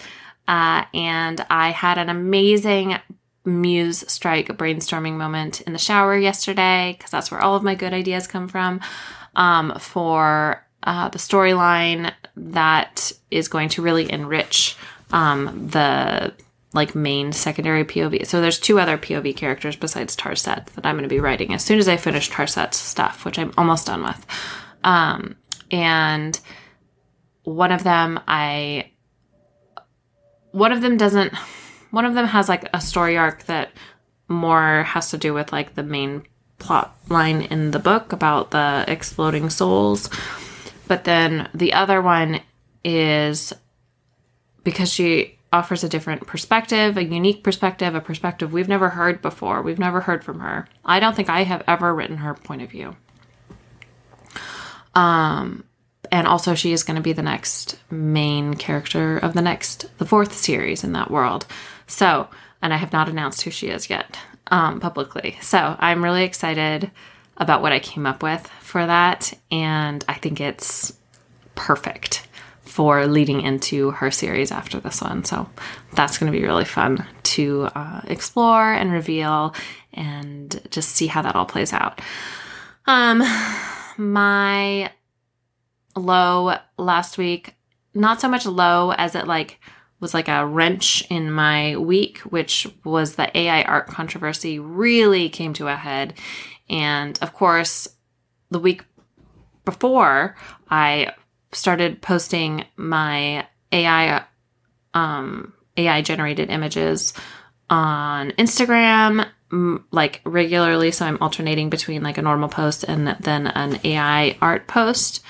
Uh, 0.49 0.85
and 0.95 1.45
I 1.51 1.71
had 1.71 1.99
an 1.99 2.09
amazing 2.09 2.97
muse 3.45 4.05
strike 4.11 4.49
brainstorming 4.49 5.19
moment 5.19 5.61
in 5.61 5.75
the 5.75 5.79
shower 5.79 6.17
yesterday 6.17 6.95
because 6.97 7.11
that's 7.11 7.31
where 7.31 7.43
all 7.43 7.57
of 7.57 7.63
my 7.63 7.75
good 7.75 7.93
ideas 7.93 8.27
come 8.27 8.49
from 8.49 8.81
um, 9.37 9.75
for 9.79 10.67
uh, 10.83 11.09
the 11.09 11.19
storyline 11.19 12.13
that 12.37 13.13
is 13.31 13.49
going 13.49 13.69
to 13.71 13.83
really 13.83 14.11
enrich 14.11 14.77
um, 15.11 15.69
the 15.69 16.35
like 16.75 16.95
main 16.95 17.33
secondary 17.33 17.85
POV. 17.85 18.27
So 18.27 18.41
there's 18.41 18.59
two 18.59 18.81
other 18.81 18.97
POV 18.97 19.37
characters 19.37 19.77
besides 19.77 20.17
Tarset 20.17 20.67
that 20.67 20.87
I'm 20.87 20.95
going 20.95 21.03
to 21.03 21.09
be 21.09 21.21
writing 21.21 21.53
as 21.53 21.63
soon 21.65 21.79
as 21.79 21.89
I 21.89 21.97
finish 21.97 22.31
Tarset's 22.31 22.79
stuff, 22.79 23.25
which 23.25 23.39
I'm 23.39 23.53
almost 23.59 23.87
done 23.87 24.03
with. 24.03 24.27
Um, 24.83 25.37
and 25.71 26.39
one 27.45 27.73
of 27.73 27.85
them, 27.85 28.21
I, 28.27 28.91
one 30.53 30.73
of 30.73 30.81
them 30.81 30.97
doesn't, 30.97 31.35
one 31.91 32.07
of 32.07 32.15
them 32.15 32.27
has 32.27 32.49
like 32.49 32.69
a 32.73 32.81
story 32.81 33.19
arc 33.19 33.45
that 33.45 33.71
more 34.29 34.85
has 34.85 35.11
to 35.11 35.19
do 35.19 35.35
with 35.35 35.53
like 35.53 35.75
the 35.75 35.83
main 35.83 36.23
plot 36.59 36.97
line 37.09 37.43
in 37.43 37.73
the 37.73 37.79
book 37.79 38.13
about 38.13 38.51
the 38.51 38.85
exploding 38.89 39.51
souls. 39.51 40.09
But 40.93 41.05
then 41.05 41.49
the 41.55 41.73
other 41.73 42.03
one 42.03 42.41
is 42.85 43.55
because 44.63 44.93
she 44.93 45.39
offers 45.51 45.83
a 45.83 45.89
different 45.89 46.27
perspective, 46.27 46.99
a 46.99 47.03
unique 47.03 47.43
perspective, 47.43 47.95
a 47.95 48.01
perspective 48.03 48.53
we've 48.53 48.69
never 48.69 48.91
heard 48.91 49.23
before. 49.23 49.63
We've 49.63 49.79
never 49.79 50.03
heard 50.03 50.23
from 50.23 50.41
her. 50.41 50.69
I 50.85 51.01
don't 51.01 51.17
think 51.17 51.31
I 51.31 51.45
have 51.45 51.63
ever 51.67 51.95
written 51.95 52.19
her 52.19 52.35
point 52.35 52.61
of 52.61 52.71
view. 52.71 52.95
Um, 54.95 55.65
and 56.11 56.27
also 56.27 56.55
she 56.55 56.73
is 56.73 56.83
going 56.83 56.97
to 56.97 57.03
be 57.03 57.15
the 57.15 57.23
next 57.23 57.79
main 57.91 58.53
character 58.53 59.17
of 59.17 59.33
the 59.33 59.41
next, 59.41 59.87
the 59.97 60.05
fourth 60.05 60.35
series 60.35 60.85
in 60.85 60.93
that 60.93 61.11
world. 61.11 61.47
So, 61.87 62.29
and 62.61 62.75
I 62.75 62.77
have 62.77 62.93
not 62.93 63.09
announced 63.09 63.41
who 63.41 63.51
she 63.51 63.69
is 63.69 63.89
yet 63.89 64.19
um, 64.49 64.79
publicly. 64.79 65.39
So 65.41 65.75
I'm 65.79 66.05
really 66.05 66.25
excited 66.25 66.91
about 67.43 67.61
what 67.61 67.73
I 67.73 67.81
came 67.81 68.07
up 68.07 68.23
with 68.23 68.47
for 68.61 68.87
that, 68.87 69.33
and 69.51 70.05
I 70.09 70.15
think 70.15 70.41
it's 70.41 70.97
perfect 71.55 72.27
for 72.63 73.07
leading 73.07 73.43
into 73.43 73.91
her 73.91 74.11
series 74.11 74.51
after 74.51 74.81
this 74.81 75.03
one. 75.03 75.25
So 75.25 75.49
that's 75.95 76.17
going 76.17 76.33
to 76.33 76.39
be 76.39 76.45
really 76.45 76.65
fun 76.65 77.07
to 77.25 77.69
uh, 77.75 78.01
explore 78.05 78.73
and 78.73 78.91
reveal 78.91 79.55
and 79.93 80.59
just 80.71 80.91
see 80.91 81.07
how 81.07 81.21
that 81.23 81.37
all 81.37 81.45
plays 81.45 81.73
out. 81.73 82.01
Um, 82.87 83.23
my 83.99 84.91
low 85.97 86.57
last 86.79 87.19
week, 87.19 87.55
not 87.93 88.21
so 88.21 88.29
much 88.29 88.47
low 88.47 88.93
as 88.93 89.15
it 89.15 89.27
like 89.27 89.61
was 90.01 90.15
like 90.15 90.29
a 90.29 90.45
wrench 90.45 91.05
in 91.11 91.31
my 91.31 91.77
week, 91.77 92.19
which 92.21 92.67
was 92.85 93.15
the 93.15 93.37
AI 93.39 93.63
art 93.63 93.87
controversy 93.87 94.59
really 94.59 95.29
came 95.29 95.53
to 95.55 95.69
a 95.69 95.77
head. 95.77 96.15
And 96.73 97.19
of 97.23 97.33
course, 97.33 97.87
the 98.51 98.59
week 98.59 98.85
before, 99.65 100.37
I 100.71 101.15
started 101.53 102.03
posting 102.03 102.65
my 102.77 103.47
AI 103.71 104.25
um, 104.95 105.53
AI 105.77 106.03
generated 106.03 106.51
images 106.51 107.15
on 107.71 108.31
Instagram 108.33 109.27
like 109.91 110.23
regularly 110.25 110.91
so 110.91 111.05
I'm 111.05 111.19
alternating 111.21 111.69
between 111.69 112.03
like 112.03 112.17
a 112.17 112.23
normal 112.23 112.49
post 112.49 112.85
and 112.85 113.07
then 113.21 113.47
an 113.49 113.79
AI 113.85 114.37
art 114.41 114.67
post 114.67 115.23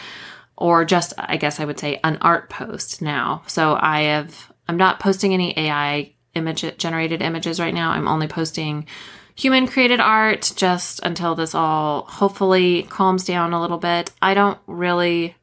or 0.57 0.85
just 0.85 1.13
I 1.19 1.37
guess 1.37 1.59
I 1.59 1.65
would 1.65 1.81
say 1.81 1.99
an 2.05 2.19
art 2.21 2.49
post 2.49 3.03
now. 3.03 3.43
So 3.49 3.77
I 3.81 4.03
have 4.03 4.53
I'm 4.69 4.77
not 4.77 5.01
posting 5.01 5.35
any 5.35 5.59
AI 5.59 6.13
image 6.35 6.65
generated 6.79 7.21
images 7.21 7.59
right 7.59 7.75
now. 7.75 7.91
I'm 7.91 8.07
only 8.07 8.29
posting 8.29 8.87
human 9.35 9.67
created 9.67 10.01
art 10.01 10.53
just 10.57 11.01
until 11.03 11.35
this 11.35 11.55
all 11.55 12.03
hopefully 12.03 12.85
calms 12.85 13.25
down 13.25 13.53
a 13.53 13.61
little 13.61 13.79
bit. 13.79 14.11
I 14.21 14.35
don't 14.35 14.59
really 14.67 15.37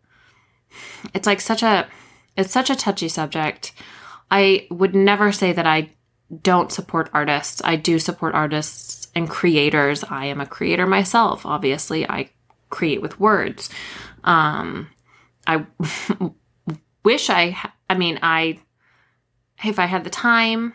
it's 1.13 1.27
like 1.27 1.41
such 1.41 1.63
a 1.63 1.87
it's 2.35 2.51
such 2.51 2.69
a 2.69 2.75
touchy 2.75 3.09
subject. 3.09 3.73
I 4.31 4.67
would 4.69 4.95
never 4.95 5.31
say 5.31 5.53
that 5.53 5.65
I 5.65 5.91
don't 6.43 6.71
support 6.71 7.09
artists. 7.13 7.61
I 7.65 7.75
do 7.75 7.99
support 7.99 8.35
artists 8.35 9.07
and 9.15 9.29
creators. 9.29 10.03
I 10.03 10.25
am 10.25 10.39
a 10.39 10.45
creator 10.45 10.85
myself. 10.85 11.45
Obviously, 11.45 12.07
I 12.07 12.29
create 12.69 13.01
with 13.01 13.19
words. 13.19 13.69
Um, 14.23 14.89
I 15.47 15.65
wish 17.03 17.29
I. 17.29 17.57
I 17.89 17.95
mean, 17.95 18.19
I 18.21 18.59
if 19.63 19.79
I 19.79 19.87
had 19.87 20.03
the 20.03 20.09
time, 20.09 20.73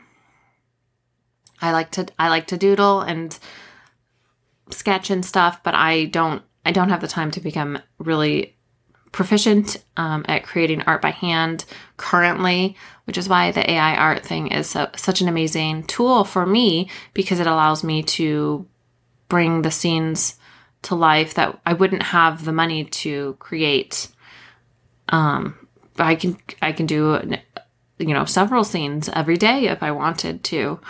I 1.61 1.73
like 1.73 1.91
to. 1.93 2.07
I 2.19 2.29
like 2.29 2.47
to 2.49 2.57
doodle 2.57 3.01
and 3.01 3.39
sketch 4.71 5.11
and 5.11 5.25
stuff, 5.25 5.63
but 5.63 5.75
I 5.75 6.07
don't. 6.07 6.43
I 6.67 6.73
don't 6.73 6.91
have 6.91 7.01
the 7.01 7.09
time 7.09 7.31
to 7.33 7.41
become 7.41 7.79
really 7.99 8.57
proficient 9.15 9.77
um, 9.97 10.25
at 10.27 10.43
creating 10.43 10.83
art 10.83 11.01
by 11.01 11.11
hand 11.11 11.65
currently, 11.97 12.77
which 13.05 13.17
is 13.17 13.29
why 13.29 13.53
the 13.53 13.71
AI 13.71 13.95
art 13.95 14.27
thing 14.27 14.49
is 14.49 14.71
so, 14.71 14.91
such 14.97 15.21
an 15.21 15.29
amazing 15.29 15.85
tool 15.85 16.25
for 16.25 16.45
me 16.45 16.91
because 17.15 17.39
it 17.39 17.47
allows 17.47 17.85
me 17.85 18.03
to 18.03 18.67
bring 19.29 19.63
the 19.63 19.71
scenes 19.71 20.37
to 20.83 20.97
life 20.97 21.35
that 21.35 21.61
I 21.65 21.75
wouldn't 21.75 22.03
have 22.03 22.45
the 22.45 22.53
money 22.53 22.85
to 22.85 23.37
create. 23.39 24.09
Um, 25.11 25.69
but 25.97 26.07
I 26.07 26.17
can 26.17 26.37
I 26.61 26.73
can 26.73 26.87
do 26.87 27.21
you 27.99 28.15
know 28.15 28.25
several 28.25 28.65
scenes 28.65 29.09
every 29.09 29.37
day 29.37 29.69
if 29.69 29.83
I 29.83 29.93
wanted 29.93 30.43
to. 30.45 30.81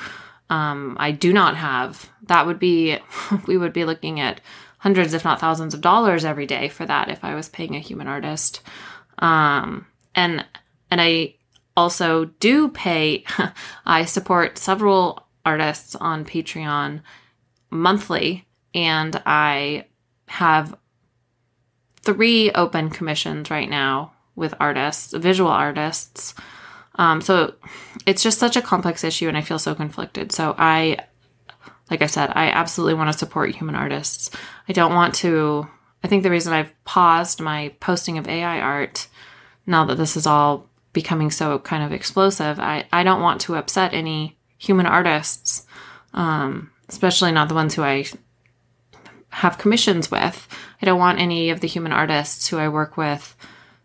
Um, 0.50 0.96
I 1.00 1.10
do 1.10 1.32
not 1.32 1.56
have 1.56 2.10
that 2.24 2.46
would 2.46 2.58
be 2.58 2.98
we 3.46 3.56
would 3.56 3.72
be 3.72 3.84
looking 3.84 4.20
at 4.20 4.40
hundreds, 4.78 5.14
if 5.14 5.24
not 5.24 5.40
thousands 5.40 5.72
of 5.72 5.80
dollars 5.80 6.24
every 6.24 6.46
day 6.46 6.68
for 6.68 6.84
that 6.84 7.08
if 7.08 7.24
I 7.24 7.34
was 7.34 7.48
paying 7.48 7.74
a 7.74 7.80
human 7.80 8.06
artist. 8.06 8.60
Um, 9.18 9.86
and 10.14 10.44
and 10.90 11.00
I 11.00 11.34
also 11.76 12.26
do 12.26 12.68
pay. 12.68 13.24
I 13.86 14.04
support 14.04 14.58
several 14.58 15.26
artists 15.44 15.94
on 15.94 16.24
Patreon 16.24 17.00
monthly, 17.70 18.46
and 18.74 19.20
I 19.26 19.86
have 20.28 20.76
three 22.02 22.50
open 22.52 22.90
commissions 22.90 23.50
right 23.50 23.68
now 23.68 24.12
with 24.36 24.54
artists, 24.60 25.12
visual 25.14 25.50
artists. 25.50 26.34
Um, 26.96 27.20
so 27.20 27.54
it's 28.06 28.22
just 28.22 28.38
such 28.38 28.56
a 28.56 28.62
complex 28.62 29.04
issue, 29.04 29.28
and 29.28 29.36
I 29.36 29.42
feel 29.42 29.58
so 29.58 29.74
conflicted. 29.74 30.32
So 30.32 30.54
I 30.58 30.98
like 31.90 32.02
I 32.02 32.06
said, 32.06 32.30
I 32.34 32.46
absolutely 32.48 32.94
want 32.94 33.12
to 33.12 33.18
support 33.18 33.54
human 33.54 33.74
artists. 33.74 34.30
I 34.68 34.72
don't 34.72 34.94
want 34.94 35.14
to. 35.16 35.68
I 36.02 36.08
think 36.08 36.22
the 36.22 36.30
reason 36.30 36.52
I've 36.52 36.72
paused 36.84 37.40
my 37.40 37.74
posting 37.80 38.18
of 38.18 38.28
AI 38.28 38.60
art 38.60 39.08
now 39.66 39.84
that 39.86 39.96
this 39.96 40.16
is 40.16 40.26
all 40.26 40.68
becoming 40.92 41.30
so 41.30 41.58
kind 41.58 41.82
of 41.82 41.92
explosive, 41.92 42.60
I, 42.60 42.86
I 42.92 43.02
don't 43.02 43.22
want 43.22 43.40
to 43.42 43.56
upset 43.56 43.94
any 43.94 44.38
human 44.58 44.86
artists, 44.86 45.66
um, 46.12 46.70
especially 46.88 47.32
not 47.32 47.48
the 47.48 47.54
ones 47.54 47.74
who 47.74 47.82
I 47.82 48.04
have 49.30 49.58
commissions 49.58 50.10
with. 50.10 50.46
I 50.80 50.86
don't 50.86 50.98
want 50.98 51.20
any 51.20 51.50
of 51.50 51.60
the 51.60 51.68
human 51.68 51.92
artists 51.92 52.48
who 52.48 52.58
I 52.58 52.68
work 52.68 52.96
with 52.96 53.34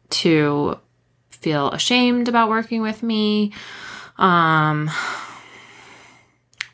to 0.10 0.78
feel 1.42 1.72
ashamed 1.72 2.28
about 2.28 2.50
working 2.50 2.82
with 2.82 3.04
me. 3.04 3.54
Um, 4.18 4.90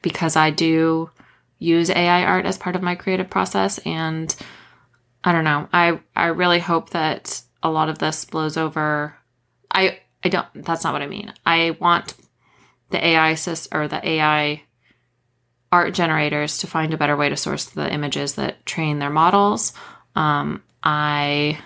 because 0.02 0.36
I 0.36 0.52
do 0.52 1.10
use 1.58 1.90
AI 1.90 2.24
art 2.24 2.46
as 2.46 2.58
part 2.60 2.76
of 2.76 2.84
my 2.84 2.94
creative 2.96 3.30
process. 3.30 3.80
And 3.80 4.34
I 5.24 5.32
don't 5.32 5.44
know. 5.44 5.68
I, 5.74 6.00
I 6.16 6.28
really 6.28 6.60
hope 6.60 6.92
that 6.92 7.42
a 7.64 7.72
lot 7.72 7.90
of 7.90 7.98
this 7.98 8.24
blows 8.26 8.56
over. 8.56 9.16
I, 9.72 10.00
I 10.24 10.30
don't, 10.30 10.48
that's 10.54 10.84
not 10.84 10.94
what 10.94 11.02
I 11.02 11.08
mean. 11.08 11.34
I 11.46 11.76
want 11.80 12.14
the 12.92 13.04
AI 13.04 13.34
sys 13.34 13.68
or 13.72 13.88
the 13.88 14.08
AI 14.08 14.62
art 15.72 15.94
generators 15.96 16.60
to 16.60 16.68
find 16.68 16.94
a 16.94 16.98
better 16.98 17.18
way 17.18 17.30
to 17.30 17.36
source 17.36 17.66
the 17.66 17.92
images 17.92 18.36
that 18.36 18.64
train 18.66 19.00
their 19.00 19.10
models. 19.10 19.74
Um, 20.16 20.62
I, 20.84 21.58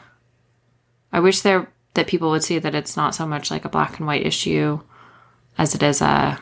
I 1.11 1.19
wish 1.19 1.41
there 1.41 1.71
that 1.93 2.07
people 2.07 2.29
would 2.29 2.43
see 2.43 2.59
that 2.59 2.75
it's 2.75 2.95
not 2.95 3.15
so 3.15 3.25
much 3.25 3.51
like 3.51 3.65
a 3.65 3.69
black 3.69 3.97
and 3.97 4.07
white 4.07 4.25
issue 4.25 4.79
as 5.57 5.75
it 5.75 5.83
is 5.83 6.01
a 6.01 6.39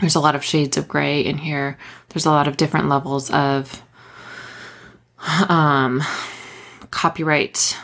there's 0.00 0.14
a 0.14 0.20
lot 0.20 0.34
of 0.34 0.42
shades 0.42 0.78
of 0.78 0.88
gray 0.88 1.20
in 1.20 1.36
here. 1.36 1.76
There's 2.08 2.24
a 2.24 2.30
lot 2.30 2.48
of 2.48 2.56
different 2.56 2.88
levels 2.88 3.30
of 3.30 3.82
um, 5.48 6.02
copyright 6.90 7.76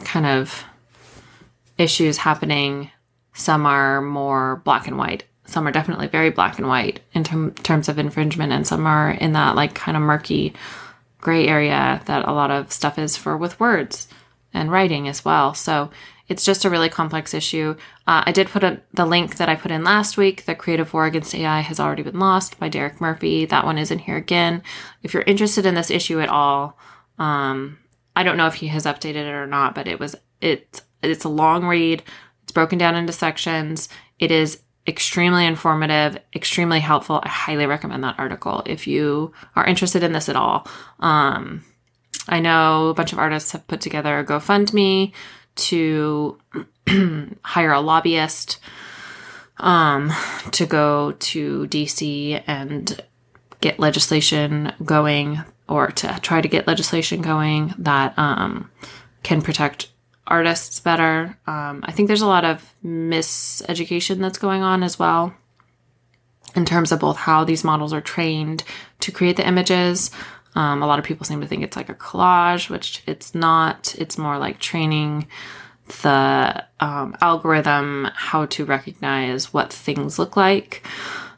kind 0.00 0.24
of 0.26 0.64
issues 1.76 2.16
happening. 2.16 2.90
Some 3.34 3.66
are 3.66 4.00
more 4.00 4.62
black 4.64 4.86
and 4.86 4.96
white. 4.96 5.24
Some 5.44 5.68
are 5.68 5.72
definitely 5.72 6.08
very 6.08 6.30
black 6.30 6.58
and 6.58 6.68
white 6.68 7.00
in 7.12 7.22
term, 7.22 7.52
terms 7.52 7.88
of 7.88 7.98
infringement, 7.98 8.52
and 8.52 8.66
some 8.66 8.86
are 8.86 9.10
in 9.10 9.32
that 9.32 9.56
like 9.56 9.74
kind 9.74 9.96
of 9.96 10.02
murky 10.02 10.54
gray 11.18 11.46
area 11.46 12.00
that 12.06 12.26
a 12.26 12.32
lot 12.32 12.50
of 12.50 12.72
stuff 12.72 12.98
is 12.98 13.16
for 13.16 13.36
with 13.36 13.60
words 13.60 14.08
and 14.56 14.70
writing 14.72 15.08
as 15.08 15.24
well. 15.24 15.54
So 15.54 15.90
It's 16.28 16.44
just 16.44 16.64
a 16.64 16.70
really 16.70 16.88
complex 16.88 17.34
issue. 17.34 17.76
Uh, 18.06 18.24
I 18.26 18.32
did 18.32 18.48
put 18.48 18.64
a, 18.64 18.80
the 18.92 19.06
link 19.06 19.36
that 19.36 19.48
I 19.48 19.54
put 19.54 19.70
in 19.70 19.84
last 19.84 20.16
week. 20.16 20.44
The 20.44 20.56
Creative 20.56 20.92
War 20.92 21.06
Against 21.06 21.34
AI 21.34 21.60
has 21.60 21.78
already 21.78 22.02
been 22.02 22.18
lost 22.18 22.58
by 22.58 22.68
Derek 22.68 23.00
Murphy. 23.00 23.46
That 23.46 23.64
one 23.64 23.78
is 23.78 23.90
in 23.90 24.00
here 24.00 24.16
again. 24.16 24.62
If 25.02 25.14
you're 25.14 25.22
interested 25.22 25.66
in 25.66 25.76
this 25.76 25.90
issue 25.90 26.20
at 26.20 26.28
all, 26.28 26.78
um, 27.18 27.78
I 28.16 28.22
don't 28.24 28.36
know 28.36 28.48
if 28.48 28.54
he 28.54 28.68
has 28.68 28.86
updated 28.86 29.16
it 29.16 29.34
or 29.34 29.46
not, 29.46 29.74
but 29.74 29.86
it 29.86 30.00
was 30.00 30.16
it's 30.40 30.82
it's 31.02 31.24
a 31.24 31.28
long 31.28 31.64
read. 31.66 32.02
It's 32.42 32.52
broken 32.52 32.78
down 32.78 32.96
into 32.96 33.12
sections. 33.12 33.88
It 34.18 34.30
is 34.32 34.62
extremely 34.88 35.46
informative, 35.46 36.18
extremely 36.34 36.80
helpful. 36.80 37.20
I 37.22 37.28
highly 37.28 37.66
recommend 37.66 38.02
that 38.04 38.18
article 38.18 38.62
if 38.66 38.86
you 38.86 39.32
are 39.54 39.64
interested 39.66 40.02
in 40.02 40.12
this 40.12 40.28
at 40.28 40.36
all. 40.36 40.66
Um, 41.00 41.64
I 42.28 42.40
know 42.40 42.88
a 42.88 42.94
bunch 42.94 43.12
of 43.12 43.18
artists 43.18 43.52
have 43.52 43.66
put 43.66 43.80
together 43.80 44.18
a 44.18 44.24
GoFundMe 44.24 45.12
to 45.56 46.38
hire 47.42 47.72
a 47.72 47.80
lobbyist 47.80 48.58
um, 49.58 50.12
to 50.52 50.66
go 50.66 51.12
to 51.12 51.66
DC 51.68 52.42
and 52.46 53.00
get 53.60 53.78
legislation 53.78 54.72
going 54.84 55.42
or 55.68 55.88
to 55.88 56.18
try 56.20 56.40
to 56.40 56.48
get 56.48 56.66
legislation 56.66 57.22
going 57.22 57.74
that 57.78 58.16
um, 58.18 58.70
can 59.22 59.42
protect 59.42 59.88
artists 60.26 60.80
better. 60.80 61.38
Um, 61.46 61.82
I 61.84 61.92
think 61.92 62.08
there's 62.08 62.22
a 62.22 62.26
lot 62.26 62.44
of 62.44 62.74
miseducation 62.84 64.18
that's 64.18 64.38
going 64.38 64.62
on 64.62 64.82
as 64.82 64.98
well 64.98 65.34
in 66.54 66.64
terms 66.64 66.90
of 66.90 67.00
both 67.00 67.16
how 67.16 67.44
these 67.44 67.64
models 67.64 67.92
are 67.92 68.00
trained 68.00 68.64
to 69.00 69.12
create 69.12 69.36
the 69.36 69.46
images. 69.46 70.10
Um, 70.56 70.82
a 70.82 70.86
lot 70.86 70.98
of 70.98 71.04
people 71.04 71.24
seem 71.26 71.40
to 71.42 71.46
think 71.46 71.62
it's 71.62 71.76
like 71.76 71.90
a 71.90 71.94
collage, 71.94 72.70
which 72.70 73.02
it's 73.06 73.34
not. 73.34 73.94
It's 73.98 74.18
more 74.18 74.38
like 74.38 74.58
training 74.58 75.28
the 76.02 76.64
um, 76.80 77.16
algorithm 77.20 78.08
how 78.14 78.46
to 78.46 78.64
recognize 78.64 79.52
what 79.52 79.72
things 79.72 80.18
look 80.18 80.36
like. 80.36 80.84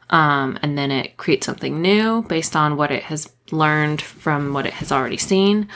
Um, 0.09 0.57
and 0.63 0.77
then 0.77 0.89
it 0.89 1.17
creates 1.17 1.45
something 1.45 1.81
new 1.81 2.23
based 2.23 2.55
on 2.55 2.77
what 2.77 2.91
it 2.91 3.03
has 3.03 3.29
learned 3.51 4.01
from 4.01 4.53
what 4.53 4.65
it 4.65 4.73
has 4.73 4.91
already 4.91 5.17
seen. 5.17 5.67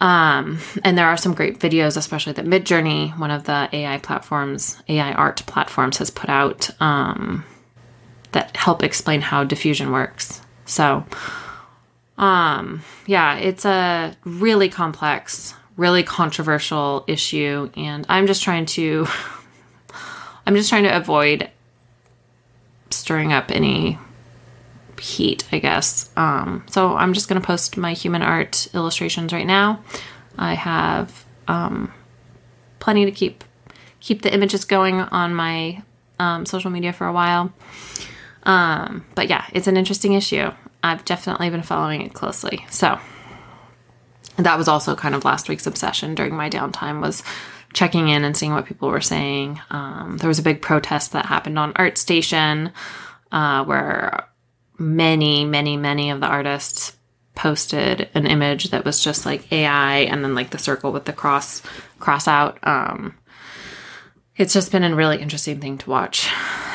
Um, 0.00 0.60
and 0.84 0.96
there 0.96 1.06
are 1.08 1.16
some 1.16 1.34
great 1.34 1.58
videos, 1.58 1.96
especially 1.96 2.34
that 2.34 2.44
Midjourney, 2.44 3.18
one 3.18 3.32
of 3.32 3.44
the 3.44 3.68
AI 3.72 3.98
platforms, 3.98 4.80
AI 4.88 5.12
art 5.12 5.42
platforms, 5.46 5.98
has 5.98 6.10
put 6.10 6.30
out 6.30 6.70
um, 6.80 7.44
that 8.30 8.56
help 8.56 8.84
explain 8.84 9.22
how 9.22 9.42
diffusion 9.42 9.90
works. 9.90 10.40
So, 10.66 11.04
um, 12.18 12.82
yeah, 13.06 13.36
it's 13.36 13.64
a 13.64 14.16
really 14.24 14.68
complex, 14.68 15.54
really 15.76 16.02
controversial 16.02 17.04
issue, 17.06 17.70
and 17.76 18.04
I'm 18.08 18.26
just 18.26 18.42
trying 18.42 18.66
to, 18.66 19.06
I'm 20.46 20.54
just 20.54 20.68
trying 20.68 20.82
to 20.82 20.94
avoid 20.94 21.50
stirring 22.90 23.32
up 23.32 23.50
any 23.50 23.98
heat, 25.00 25.46
I 25.52 25.58
guess. 25.60 26.10
Um, 26.16 26.64
so 26.68 26.96
I'm 26.96 27.12
just 27.12 27.28
going 27.28 27.40
to 27.40 27.46
post 27.46 27.76
my 27.76 27.92
human 27.92 28.22
art 28.22 28.68
illustrations 28.74 29.32
right 29.32 29.46
now. 29.46 29.82
I 30.36 30.54
have 30.54 31.24
um, 31.46 31.92
plenty 32.80 33.04
to 33.04 33.10
keep 33.10 33.44
keep 34.00 34.22
the 34.22 34.32
images 34.32 34.64
going 34.64 35.00
on 35.00 35.34
my 35.34 35.82
um, 36.18 36.46
social 36.46 36.70
media 36.70 36.92
for 36.92 37.06
a 37.06 37.12
while. 37.12 37.52
Um, 38.44 39.04
but 39.14 39.28
yeah, 39.28 39.44
it's 39.52 39.66
an 39.66 39.76
interesting 39.76 40.12
issue. 40.14 40.50
I've 40.82 41.04
definitely 41.04 41.50
been 41.50 41.62
following 41.62 42.02
it 42.02 42.14
closely. 42.14 42.64
So 42.70 42.98
that 44.36 44.56
was 44.56 44.68
also 44.68 44.94
kind 44.94 45.14
of 45.14 45.24
last 45.24 45.48
week's 45.48 45.66
obsession 45.66 46.14
during 46.14 46.34
my 46.34 46.48
downtime 46.48 47.00
was 47.00 47.22
checking 47.72 48.08
in 48.08 48.24
and 48.24 48.36
seeing 48.36 48.52
what 48.52 48.66
people 48.66 48.88
were 48.88 49.00
saying. 49.00 49.60
Um, 49.70 50.18
there 50.18 50.28
was 50.28 50.38
a 50.38 50.42
big 50.42 50.62
protest 50.62 51.12
that 51.12 51.26
happened 51.26 51.58
on 51.58 51.74
ArtStation 51.74 52.72
uh, 53.32 53.64
where 53.64 54.28
many, 54.78 55.44
many, 55.44 55.76
many 55.76 56.10
of 56.10 56.20
the 56.20 56.26
artists 56.26 56.96
posted 57.34 58.08
an 58.14 58.26
image 58.26 58.70
that 58.70 58.84
was 58.84 59.02
just 59.02 59.24
like 59.26 59.52
AI 59.52 59.98
and 59.98 60.24
then 60.24 60.34
like 60.34 60.50
the 60.50 60.58
circle 60.58 60.92
with 60.92 61.04
the 61.04 61.12
cross 61.12 61.62
cross 61.98 62.26
out. 62.26 62.58
Um, 62.62 63.16
it's 64.36 64.52
just 64.54 64.72
been 64.72 64.84
a 64.84 64.94
really 64.94 65.18
interesting 65.18 65.60
thing 65.60 65.78
to 65.78 65.90
watch 65.90 66.28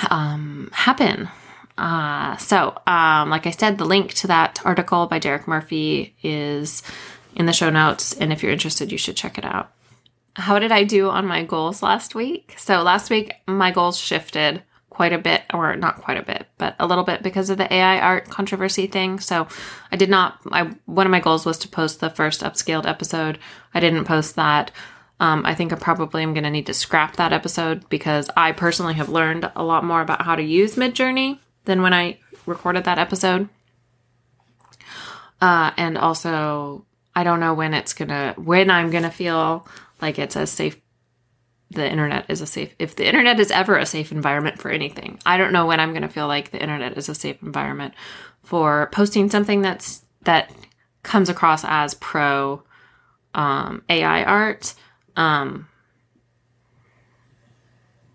um, 0.10 0.70
happen. 0.74 1.30
Uh, 1.78 2.38
so, 2.38 2.78
um, 2.86 3.30
like 3.30 3.48
I 3.48 3.52
said, 3.52 3.78
the 3.78 3.86
link 3.86 4.14
to 4.16 4.28
that 4.28 4.60
article 4.64 5.08
by 5.08 5.20
Derek 5.20 5.48
Murphy 5.48 6.16
is 6.22 6.84
in 7.36 7.46
the 7.46 7.54
show 7.54 7.70
notes, 7.70 8.14
and 8.14 8.32
if 8.32 8.44
you're 8.44 8.52
interested, 8.52 8.92
you 8.92 8.98
should 8.98 9.16
check 9.16 9.38
it 9.38 9.46
out. 9.46 9.72
How 10.36 10.60
did 10.60 10.72
I 10.72 10.84
do 10.84 11.10
on 11.10 11.26
my 11.26 11.44
goals 11.44 11.82
last 11.82 12.16
week? 12.16 12.56
So, 12.58 12.82
last 12.84 13.10
week, 13.10 13.34
my 13.48 13.72
goals 13.72 13.98
shifted 13.98 14.64
quite 14.94 15.12
a 15.12 15.18
bit, 15.18 15.42
or 15.54 15.76
not 15.76 16.02
quite 16.02 16.18
a 16.18 16.24
bit, 16.24 16.48
but 16.60 16.76
a 16.80 16.86
little 16.86 17.04
bit 17.04 17.24
because 17.24 17.50
of 17.50 17.58
the 17.58 17.74
AI 17.74 18.00
art 18.00 18.30
controversy 18.30 18.86
thing. 18.86 19.20
So 19.20 19.48
I 19.92 19.96
did 19.96 20.10
not, 20.10 20.40
I, 20.52 20.76
one 20.86 21.08
of 21.08 21.12
my 21.12 21.20
goals 21.20 21.46
was 21.46 21.58
to 21.60 21.68
post 21.68 22.00
the 22.00 22.12
first 22.12 22.42
upscaled 22.42 22.86
episode. 22.86 23.40
I 23.74 23.80
didn't 23.80 24.06
post 24.06 24.36
that. 24.36 24.70
Um, 25.20 25.46
I 25.46 25.56
think 25.56 25.74
I 25.74 25.78
probably 25.78 26.22
am 26.22 26.34
going 26.34 26.44
to 26.44 26.50
need 26.52 26.68
to 26.68 26.74
scrap 26.74 27.16
that 27.16 27.34
episode 27.34 27.90
because 27.90 28.30
I 28.38 28.52
personally 28.52 28.94
have 28.94 29.10
learned 29.10 29.52
a 29.56 29.64
lot 29.64 29.84
more 29.84 30.02
about 30.02 30.22
how 30.22 30.36
to 30.36 30.44
use 30.44 30.76
Midjourney 30.76 31.40
than 31.65 31.82
when 31.82 31.93
I 31.93 32.19
recorded 32.45 32.84
that 32.86 32.99
episode. 32.99 33.49
Uh, 35.41 35.71
and 35.78 35.97
also, 35.97 36.86
I 37.15 37.23
don't 37.23 37.39
know 37.39 37.54
when 37.54 37.73
it's 37.73 37.93
gonna, 37.93 38.34
when 38.38 38.69
I'm 38.69 38.89
gonna 38.89 39.12
feel 39.12 39.67
like 40.02 40.19
it's 40.19 40.36
a 40.36 40.47
safe 40.47 40.80
the 41.73 41.89
internet 41.89 42.26
is 42.30 42.41
a 42.41 42.45
safe 42.45 42.73
if 42.80 42.95
the 42.95 43.08
internet 43.08 43.39
is 43.39 43.52
ever 43.52 43.78
a 43.78 43.86
safe 43.86 44.12
environment 44.12 44.60
for 44.60 44.69
anything 44.69 45.19
i 45.26 45.38
don't 45.38 45.52
know 45.52 45.65
when 45.65 45.80
i'm 45.80 45.93
to 45.99 46.08
feel 46.08 46.28
like 46.28 46.52
the 46.52 46.62
internet 46.62 46.97
is 46.97 47.10
a 47.10 47.15
safe 47.15 47.41
environment 47.41 47.93
for 48.43 48.89
posting 48.91 49.30
something 49.30 49.62
that's 49.62 50.04
that 50.21 50.52
comes 51.02 51.30
across 51.30 51.63
as 51.65 51.95
pro 51.95 52.63
um, 53.34 53.84
ai 53.89 54.23
art 54.23 54.73
um, 55.15 55.67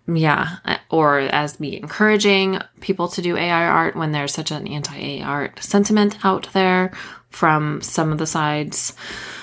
yeah 0.08 0.78
or 0.90 1.18
as 1.18 1.60
me 1.60 1.76
encouraging 1.76 2.58
people 2.80 3.08
to 3.08 3.20
do 3.20 3.36
ai 3.36 3.66
art 3.66 3.94
when 3.94 4.12
there's 4.12 4.32
such 4.32 4.50
an 4.50 4.66
anti-ai 4.66 5.22
art 5.22 5.62
sentiment 5.62 6.24
out 6.24 6.48
there 6.54 6.90
from 7.28 7.80
some 7.82 8.10
of 8.10 8.18
the 8.18 8.26
sides 8.26 8.94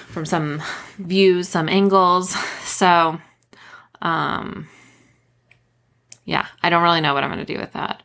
from 0.07 0.25
some 0.25 0.61
views 0.97 1.47
some 1.47 1.69
angles 1.69 2.31
so 2.63 3.19
um, 4.01 4.67
yeah, 6.25 6.47
I 6.61 6.69
don't 6.69 6.83
really 6.83 7.01
know 7.01 7.13
what 7.13 7.23
I'm 7.23 7.31
going 7.31 7.45
to 7.45 7.53
do 7.53 7.59
with 7.59 7.73
that. 7.73 8.03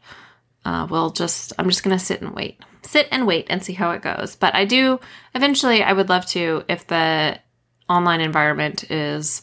Uh, 0.64 0.86
we'll 0.88 1.10
just, 1.10 1.54
I'm 1.58 1.68
just 1.68 1.82
going 1.82 1.96
to 1.96 2.04
sit 2.04 2.20
and 2.20 2.34
wait. 2.34 2.60
Sit 2.82 3.08
and 3.10 3.26
wait 3.26 3.46
and 3.50 3.64
see 3.64 3.72
how 3.72 3.90
it 3.92 4.02
goes. 4.02 4.36
But 4.36 4.54
I 4.54 4.66
do, 4.66 5.00
eventually, 5.34 5.82
I 5.82 5.92
would 5.92 6.08
love 6.08 6.26
to, 6.26 6.64
if 6.68 6.86
the 6.86 7.38
online 7.88 8.20
environment 8.20 8.90
is 8.90 9.42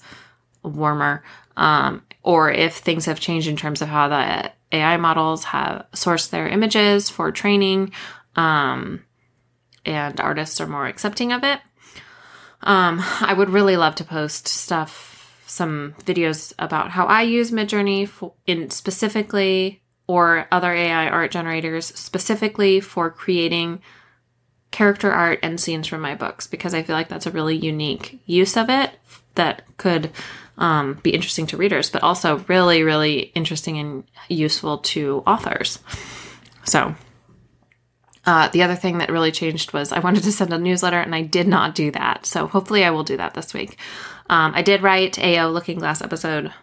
warmer, 0.64 1.24
um, 1.56 2.04
or 2.28 2.52
if 2.52 2.76
things 2.76 3.06
have 3.06 3.22
changed 3.22 3.48
in 3.48 3.56
terms 3.56 3.82
of 3.82 3.88
how 3.88 4.10
the 4.10 4.52
AI 4.74 4.98
models 4.98 5.46
have 5.46 5.86
sourced 5.94 6.30
their 6.30 6.46
images 6.46 7.10
for 7.10 7.32
training, 7.32 7.90
um, 8.36 9.02
and 9.86 10.20
artists 10.20 10.60
are 10.60 10.68
more 10.68 10.88
accepting 10.88 11.32
of 11.32 11.46
it. 11.46 11.62
Um, 12.64 13.02
I 13.22 13.34
would 13.34 13.50
really 13.50 13.78
love 13.78 13.96
to 13.96 14.04
post 14.04 14.46
stuff 14.46 15.42
some 15.48 15.96
videos 16.04 16.52
about 16.60 16.92
how 16.92 17.06
I 17.06 17.22
use 17.22 17.52
Midjourney 17.52 18.10
in 18.46 18.72
specifically 18.72 19.82
or 20.06 20.50
other 20.52 20.74
AI 20.74 21.08
art 21.08 21.32
generators 21.32 21.86
specifically 21.86 22.82
for 22.82 23.10
creating 23.10 23.82
character 24.78 25.12
art 25.12 25.40
and 25.42 25.60
scenes 25.60 25.88
from 25.88 26.02
my 26.02 26.14
books 26.14 26.46
because 26.46 26.76
I 26.76 26.84
feel 26.84 26.96
like 26.96 27.08
that's 27.10 27.26
a 27.26 27.32
really 27.32 27.56
unique 27.56 28.20
use 28.28 28.56
of 28.56 28.70
it 28.70 28.92
that 29.34 29.64
could 29.78 30.12
um, 30.60 31.00
be 31.02 31.16
interesting 31.16 31.48
to 31.48 31.58
readers, 31.58 31.90
but 31.90 32.04
also 32.04 32.38
really, 32.48 32.84
really 32.84 33.32
interesting 33.34 33.80
and 33.80 34.04
useful 34.30 34.78
to 34.94 35.24
authors. 35.26 35.80
So, 36.64 36.94
uh, 38.28 38.50
the 38.50 38.62
other 38.62 38.76
thing 38.76 39.00
that 39.00 39.10
really 39.10 39.32
changed 39.32 39.74
was 39.74 39.92
I 39.92 39.98
wanted 39.98 40.22
to 40.26 40.32
send 40.32 40.54
a 40.54 40.60
newsletter 40.60 41.00
and 41.00 41.16
I 41.16 41.24
did 41.24 41.48
not 41.48 41.74
do 41.74 41.90
that. 41.94 42.28
So, 42.28 42.46
hopefully, 42.46 42.84
I 42.84 42.92
will 42.92 43.04
do 43.04 43.18
that 43.18 43.34
this 43.34 43.56
week. 43.56 43.80
Um, 44.30 44.52
I 44.54 44.62
did 44.62 44.84
write 44.84 45.18
AO 45.18 45.50
Looking 45.50 45.80
Glass 45.80 46.04
episode 46.04 46.54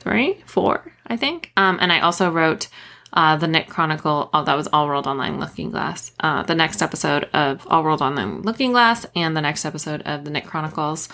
three, 0.00 0.42
four, 0.46 0.94
I 1.06 1.18
think. 1.18 1.52
Um, 1.58 1.76
and 1.78 1.92
I 1.92 2.00
also 2.00 2.30
wrote 2.30 2.68
uh, 3.12 3.36
the 3.36 3.48
Nick 3.48 3.68
Chronicle. 3.68 4.30
Oh, 4.32 4.44
that 4.44 4.54
was 4.54 4.68
All 4.68 4.86
World 4.86 5.06
Online 5.06 5.38
Looking 5.38 5.70
Glass. 5.70 6.12
Uh, 6.18 6.42
the 6.42 6.54
next 6.54 6.82
episode 6.82 7.24
of 7.32 7.66
All 7.68 7.84
World 7.84 8.02
Online 8.02 8.42
Looking 8.42 8.72
Glass 8.72 9.06
and 9.14 9.36
the 9.36 9.40
next 9.40 9.64
episode 9.64 10.02
of 10.02 10.24
the 10.24 10.30
Nick 10.30 10.46
Chronicles. 10.46 11.08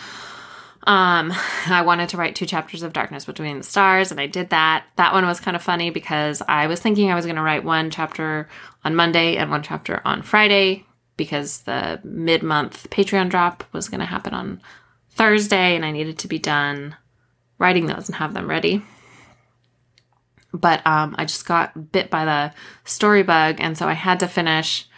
Um, 0.85 1.33
I 1.67 1.83
wanted 1.83 2.11
to 2.11 2.17
write 2.17 2.37
two 2.37 2.47
chapters 2.47 2.83
of 2.83 2.93
Darkness 2.93 3.25
Between 3.25 3.59
the 3.59 3.65
Stars, 3.65 4.11
and 4.11 4.21
I 4.21 4.27
did 4.27 4.51
that. 4.51 4.87
That 4.97 5.13
one 5.13 5.27
was 5.27 5.41
kind 5.41 5.57
of 5.57 5.63
funny 5.63 5.91
because 5.91 6.41
I 6.47 6.67
was 6.67 6.81
thinking 6.81 7.11
I 7.11 7.15
was 7.15 7.27
going 7.27 7.37
to 7.37 7.43
write 7.43 7.65
one 7.65 7.91
chapter 7.91 8.49
on 8.85 8.95
Monday 8.95 9.37
and 9.37 9.51
one 9.51 9.63
chapter 9.63 10.01
on 10.05 10.23
Friday 10.23 10.85
because 11.17 11.63
the 11.63 12.01
mid 12.05 12.43
month 12.43 12.89
Patreon 12.91 13.29
drop 13.29 13.65
was 13.73 13.89
going 13.89 14.01
to 14.01 14.07
happen 14.07 14.33
on 14.33 14.63
Thursday 15.11 15.75
and 15.75 15.85
I 15.85 15.91
needed 15.91 16.19
to 16.21 16.29
be 16.29 16.39
done 16.39 16.97
writing 17.59 17.87
those 17.87 18.09
and 18.09 18.17
have 18.17 18.35
them 18.35 18.49
ready. 18.49 18.83
But 20.53 20.87
um, 20.87 21.15
I 21.19 21.25
just 21.25 21.47
got 21.47 21.93
bit 21.93 22.11
by 22.11 22.25
the 22.25 22.53
story 22.85 23.23
bug, 23.23 23.57
and 23.59 23.77
so 23.77 23.87
I 23.87 23.93
had 23.93 24.21
to 24.21 24.29
finish 24.29 24.89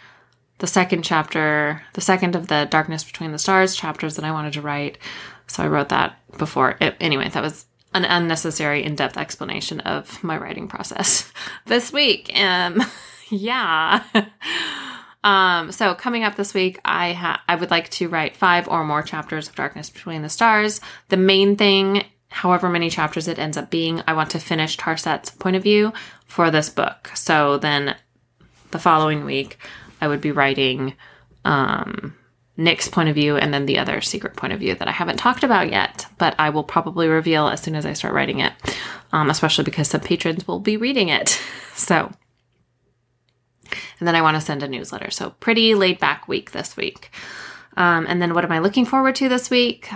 the 0.59 0.67
second 0.67 1.03
chapter, 1.03 1.81
the 1.93 2.01
second 2.01 2.35
of 2.35 2.47
the 2.47 2.67
Darkness 2.69 3.03
Between 3.03 3.31
the 3.31 3.39
Stars 3.39 3.75
chapters 3.75 4.15
that 4.15 4.23
I 4.23 4.31
wanted 4.31 4.53
to 4.53 4.61
write. 4.61 4.99
So 5.47 5.63
I 5.63 5.67
wrote 5.67 5.89
that 5.89 6.17
before. 6.37 6.77
It, 6.79 6.95
anyway, 7.01 7.29
that 7.29 7.41
was 7.43 7.65
an 7.93 8.05
unnecessary 8.05 8.83
in-depth 8.83 9.17
explanation 9.17 9.81
of 9.81 10.23
my 10.23 10.37
writing 10.37 10.67
process 10.67 11.31
this 11.65 11.91
week. 11.91 12.31
Um, 12.39 12.81
yeah. 13.29 14.03
um, 15.23 15.71
so 15.71 15.95
coming 15.95 16.23
up 16.23 16.35
this 16.35 16.53
week, 16.53 16.79
I 16.85 17.13
ha- 17.13 17.43
I 17.47 17.55
would 17.55 17.71
like 17.71 17.89
to 17.91 18.07
write 18.07 18.37
five 18.37 18.67
or 18.67 18.83
more 18.83 19.01
chapters 19.01 19.49
of 19.49 19.55
Darkness 19.55 19.89
Between 19.89 20.21
the 20.21 20.29
Stars. 20.29 20.79
The 21.09 21.17
main 21.17 21.55
thing, 21.55 22.05
however 22.31 22.69
many 22.69 22.89
chapters 22.89 23.27
it 23.27 23.37
ends 23.37 23.57
up 23.57 23.69
being, 23.69 24.01
I 24.07 24.13
want 24.13 24.31
to 24.31 24.39
finish 24.39 24.77
Tarset's 24.77 25.29
point 25.29 25.55
of 25.55 25.63
view 25.63 25.93
for 26.25 26.49
this 26.49 26.69
book. 26.69 27.11
So 27.13 27.57
then 27.57 27.95
the 28.71 28.79
following 28.79 29.25
week, 29.25 29.57
I 29.99 30.07
would 30.07 30.21
be 30.21 30.31
writing 30.31 30.95
um, 31.43 32.15
Nick's 32.55 32.87
point 32.87 33.09
of 33.09 33.15
view 33.15 33.35
and 33.35 33.53
then 33.53 33.65
the 33.65 33.77
other 33.77 33.99
secret 33.99 34.37
point 34.37 34.53
of 34.53 34.59
view 34.59 34.75
that 34.75 34.87
I 34.87 34.91
haven't 34.91 35.17
talked 35.17 35.43
about 35.43 35.71
yet, 35.71 36.05
but 36.17 36.33
I 36.39 36.49
will 36.49 36.63
probably 36.63 37.09
reveal 37.09 37.47
as 37.47 37.61
soon 37.61 37.75
as 37.75 37.85
I 37.85 37.93
start 37.93 38.13
writing 38.13 38.39
it, 38.39 38.53
um, 39.11 39.29
especially 39.29 39.65
because 39.65 39.89
some 39.89 40.01
patrons 40.01 40.47
will 40.47 40.59
be 40.59 40.77
reading 40.77 41.09
it. 41.09 41.39
So, 41.73 42.11
and 43.99 44.07
then 44.07 44.13
I 44.13 44.21
want 44.21 44.35
to 44.35 44.41
send 44.41 44.61
a 44.61 44.67
newsletter. 44.67 45.09
So, 45.09 45.31
pretty 45.39 45.73
laid 45.73 45.99
back 45.99 46.27
week 46.27 46.51
this 46.51 46.77
week. 46.77 47.09
Um, 47.75 48.05
and 48.07 48.21
then 48.21 48.35
what 48.35 48.43
am 48.43 48.51
I 48.51 48.59
looking 48.59 48.85
forward 48.85 49.15
to 49.15 49.27
this 49.27 49.49
week? 49.49 49.89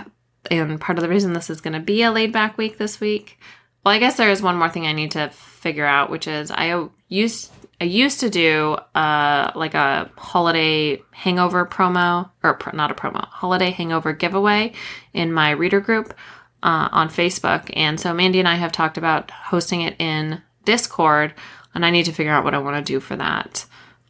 And 0.50 0.80
part 0.80 0.98
of 0.98 1.02
the 1.02 1.08
reason 1.08 1.32
this 1.32 1.50
is 1.50 1.60
going 1.60 1.74
to 1.74 1.80
be 1.80 2.02
a 2.02 2.10
laid 2.10 2.32
back 2.32 2.56
week 2.58 2.78
this 2.78 3.00
week. 3.00 3.38
Well, 3.84 3.94
I 3.94 3.98
guess 3.98 4.16
there 4.16 4.30
is 4.30 4.42
one 4.42 4.56
more 4.56 4.68
thing 4.68 4.86
I 4.86 4.92
need 4.92 5.12
to 5.12 5.28
figure 5.30 5.86
out, 5.86 6.10
which 6.10 6.26
is 6.26 6.50
I 6.50 6.88
used 7.08 7.52
I 7.80 7.84
used 7.84 8.20
to 8.20 8.30
do 8.30 8.76
uh, 8.94 9.52
like 9.54 9.74
a 9.74 10.10
holiday 10.16 11.02
hangover 11.12 11.66
promo, 11.66 12.30
or 12.42 12.58
not 12.72 12.90
a 12.90 12.94
promo, 12.94 13.26
holiday 13.28 13.70
hangover 13.70 14.12
giveaway 14.12 14.72
in 15.12 15.32
my 15.32 15.50
reader 15.50 15.80
group 15.80 16.14
uh, 16.62 16.88
on 16.90 17.08
Facebook. 17.08 17.70
And 17.76 18.00
so 18.00 18.14
Mandy 18.14 18.38
and 18.38 18.48
I 18.48 18.54
have 18.54 18.72
talked 18.72 18.96
about 18.96 19.30
hosting 19.30 19.82
it 19.82 19.94
in 19.98 20.42
Discord, 20.64 21.34
and 21.74 21.84
I 21.84 21.90
need 21.90 22.06
to 22.06 22.12
figure 22.12 22.32
out 22.32 22.44
what 22.44 22.54
I 22.54 22.58
want 22.58 22.76
to 22.76 22.92
do 22.92 22.98
for 22.98 23.14
that. 23.16 23.66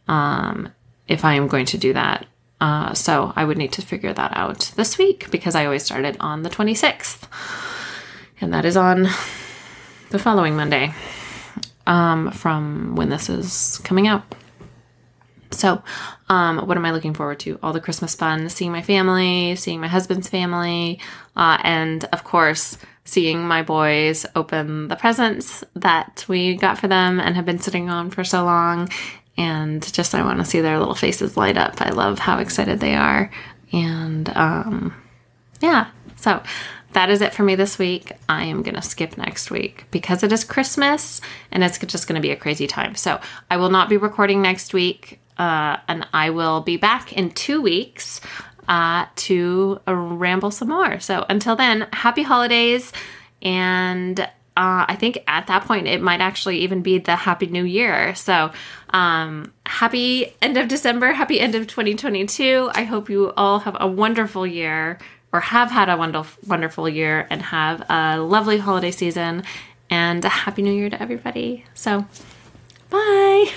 Um, 0.07 0.73
if 1.09 1.25
I 1.25 1.35
am 1.35 1.49
going 1.49 1.67
to 1.67 1.79
do 1.79 1.93
that. 1.93 2.27
Uh, 2.61 2.95
so 2.95 3.33
I 3.37 3.45
would 3.45 3.59
need 3.59 3.73
to 3.73 3.83
figure 3.83 4.13
that 4.13 4.37
out 4.37 4.73
this 4.77 4.99
week 4.99 5.31
because 5.31 5.55
I 5.55 5.65
always 5.65 5.85
started 5.85 6.17
on 6.21 6.43
the 6.43 6.51
26th. 6.51 7.29
And 8.41 8.53
that 8.53 8.65
is 8.65 8.77
on 8.77 9.09
the 10.11 10.19
following 10.19 10.57
Monday 10.57 10.95
um, 11.87 12.31
from 12.31 12.97
when 12.97 13.09
this 13.09 13.29
is 13.29 13.79
coming 13.85 14.07
out. 14.07 14.35
So, 15.53 15.83
um, 16.29 16.67
what 16.67 16.77
am 16.77 16.85
I 16.85 16.91
looking 16.91 17.15
forward 17.15 17.39
to? 17.41 17.59
All 17.63 17.73
the 17.73 17.81
Christmas 17.81 18.15
fun, 18.15 18.49
seeing 18.49 18.73
my 18.73 18.83
family, 18.83 19.57
seeing 19.57 19.81
my 19.81 19.87
husband's 19.89 20.29
family, 20.29 20.99
uh, 21.37 21.59
and 21.63 22.05
of 22.13 22.25
course, 22.25 22.77
seeing 23.05 23.47
my 23.47 23.63
boys 23.63 24.27
open 24.35 24.89
the 24.89 24.97
presents 24.97 25.65
that 25.75 26.25
we 26.29 26.57
got 26.57 26.79
for 26.79 26.89
them 26.89 27.21
and 27.21 27.37
have 27.37 27.47
been 27.47 27.61
sitting 27.61 27.89
on 27.89 28.11
for 28.11 28.25
so 28.25 28.45
long. 28.45 28.89
And 29.39 29.93
just, 29.93 30.15
I 30.15 30.23
want 30.23 30.39
to 30.39 30.45
see 30.45 30.61
their 30.61 30.79
little 30.79 30.95
faces 30.95 31.37
light 31.37 31.59
up. 31.59 31.81
I 31.81 31.91
love 31.91 32.19
how 32.19 32.39
excited 32.39 32.81
they 32.81 32.95
are. 32.95 33.31
And 33.73 34.29
um, 34.31 34.95
yeah, 35.61 35.89
so 36.17 36.43
that 36.93 37.11
is 37.11 37.21
it 37.21 37.35
for 37.35 37.43
me 37.43 37.55
this 37.55 37.79
week. 37.79 38.13
I 38.29 38.45
am 38.45 38.63
going 38.63 38.75
to 38.75 38.83
skip 38.83 39.19
next 39.19 39.51
week 39.51 39.85
because 39.91 40.23
it 40.23 40.33
is 40.33 40.45
Christmas 40.45 41.21
and 41.51 41.63
it's 41.63 41.79
just 41.79 42.09
going 42.09 42.15
to 42.15 42.27
be 42.27 42.31
a 42.31 42.37
crazy 42.37 42.67
time. 42.67 42.95
So 42.95 43.21
I 43.51 43.59
will 43.59 43.69
not 43.69 43.91
be 43.91 43.99
recording 43.99 44.41
next 44.41 44.73
week, 44.73 45.21
uh, 45.37 45.77
and 45.89 46.07
I 46.15 46.31
will 46.31 46.63
be 46.63 46.79
back 46.79 47.13
in 47.13 47.31
two 47.31 47.61
weeks 47.61 48.23
uh, 48.69 49.07
to 49.17 49.81
ramble 49.87 50.51
some 50.51 50.69
more. 50.69 50.99
So 51.01 51.27
until 51.29 51.57
then, 51.57 51.87
happy 51.93 52.23
holidays. 52.23 52.93
And 53.43 54.19
uh, 54.57 54.87
I 54.89 54.97
think 54.99 55.23
at 55.27 55.49
that 55.49 55.65
point, 55.67 55.87
it 55.87 56.01
might 56.01 56.21
actually 56.21 56.61
even 56.61 56.81
be 56.81 56.97
the 56.99 57.15
Happy 57.15 57.47
New 57.47 57.65
Year. 57.65 58.15
So, 58.15 58.53
um, 58.97 59.53
happy 59.67 60.35
end 60.41 60.57
of 60.57 60.69
December, 60.69 61.13
happy 61.13 61.39
end 61.39 61.55
of 61.55 61.67
2022. 61.67 62.71
I 62.75 62.85
hope 62.85 63.11
you 63.11 63.31
all 63.37 63.59
have 63.59 63.77
a 63.79 63.87
wonderful 63.87 64.47
year 64.47 64.99
or 65.35 65.41
have 65.41 65.71
had 65.71 65.91
a 65.91 65.99
wonderful, 65.99 66.43
wonderful 66.49 66.89
year 66.89 67.27
and 67.29 67.43
have 67.43 67.85
a 67.91 68.19
lovely 68.19 68.57
holiday 68.57 68.91
season 68.91 69.43
and 69.91 70.25
a 70.25 70.31
happy 70.31 70.63
new 70.63 70.73
year 70.73 70.89
to 70.89 71.01
everybody. 71.01 71.67
So, 71.75 72.07
bye. 72.89 73.51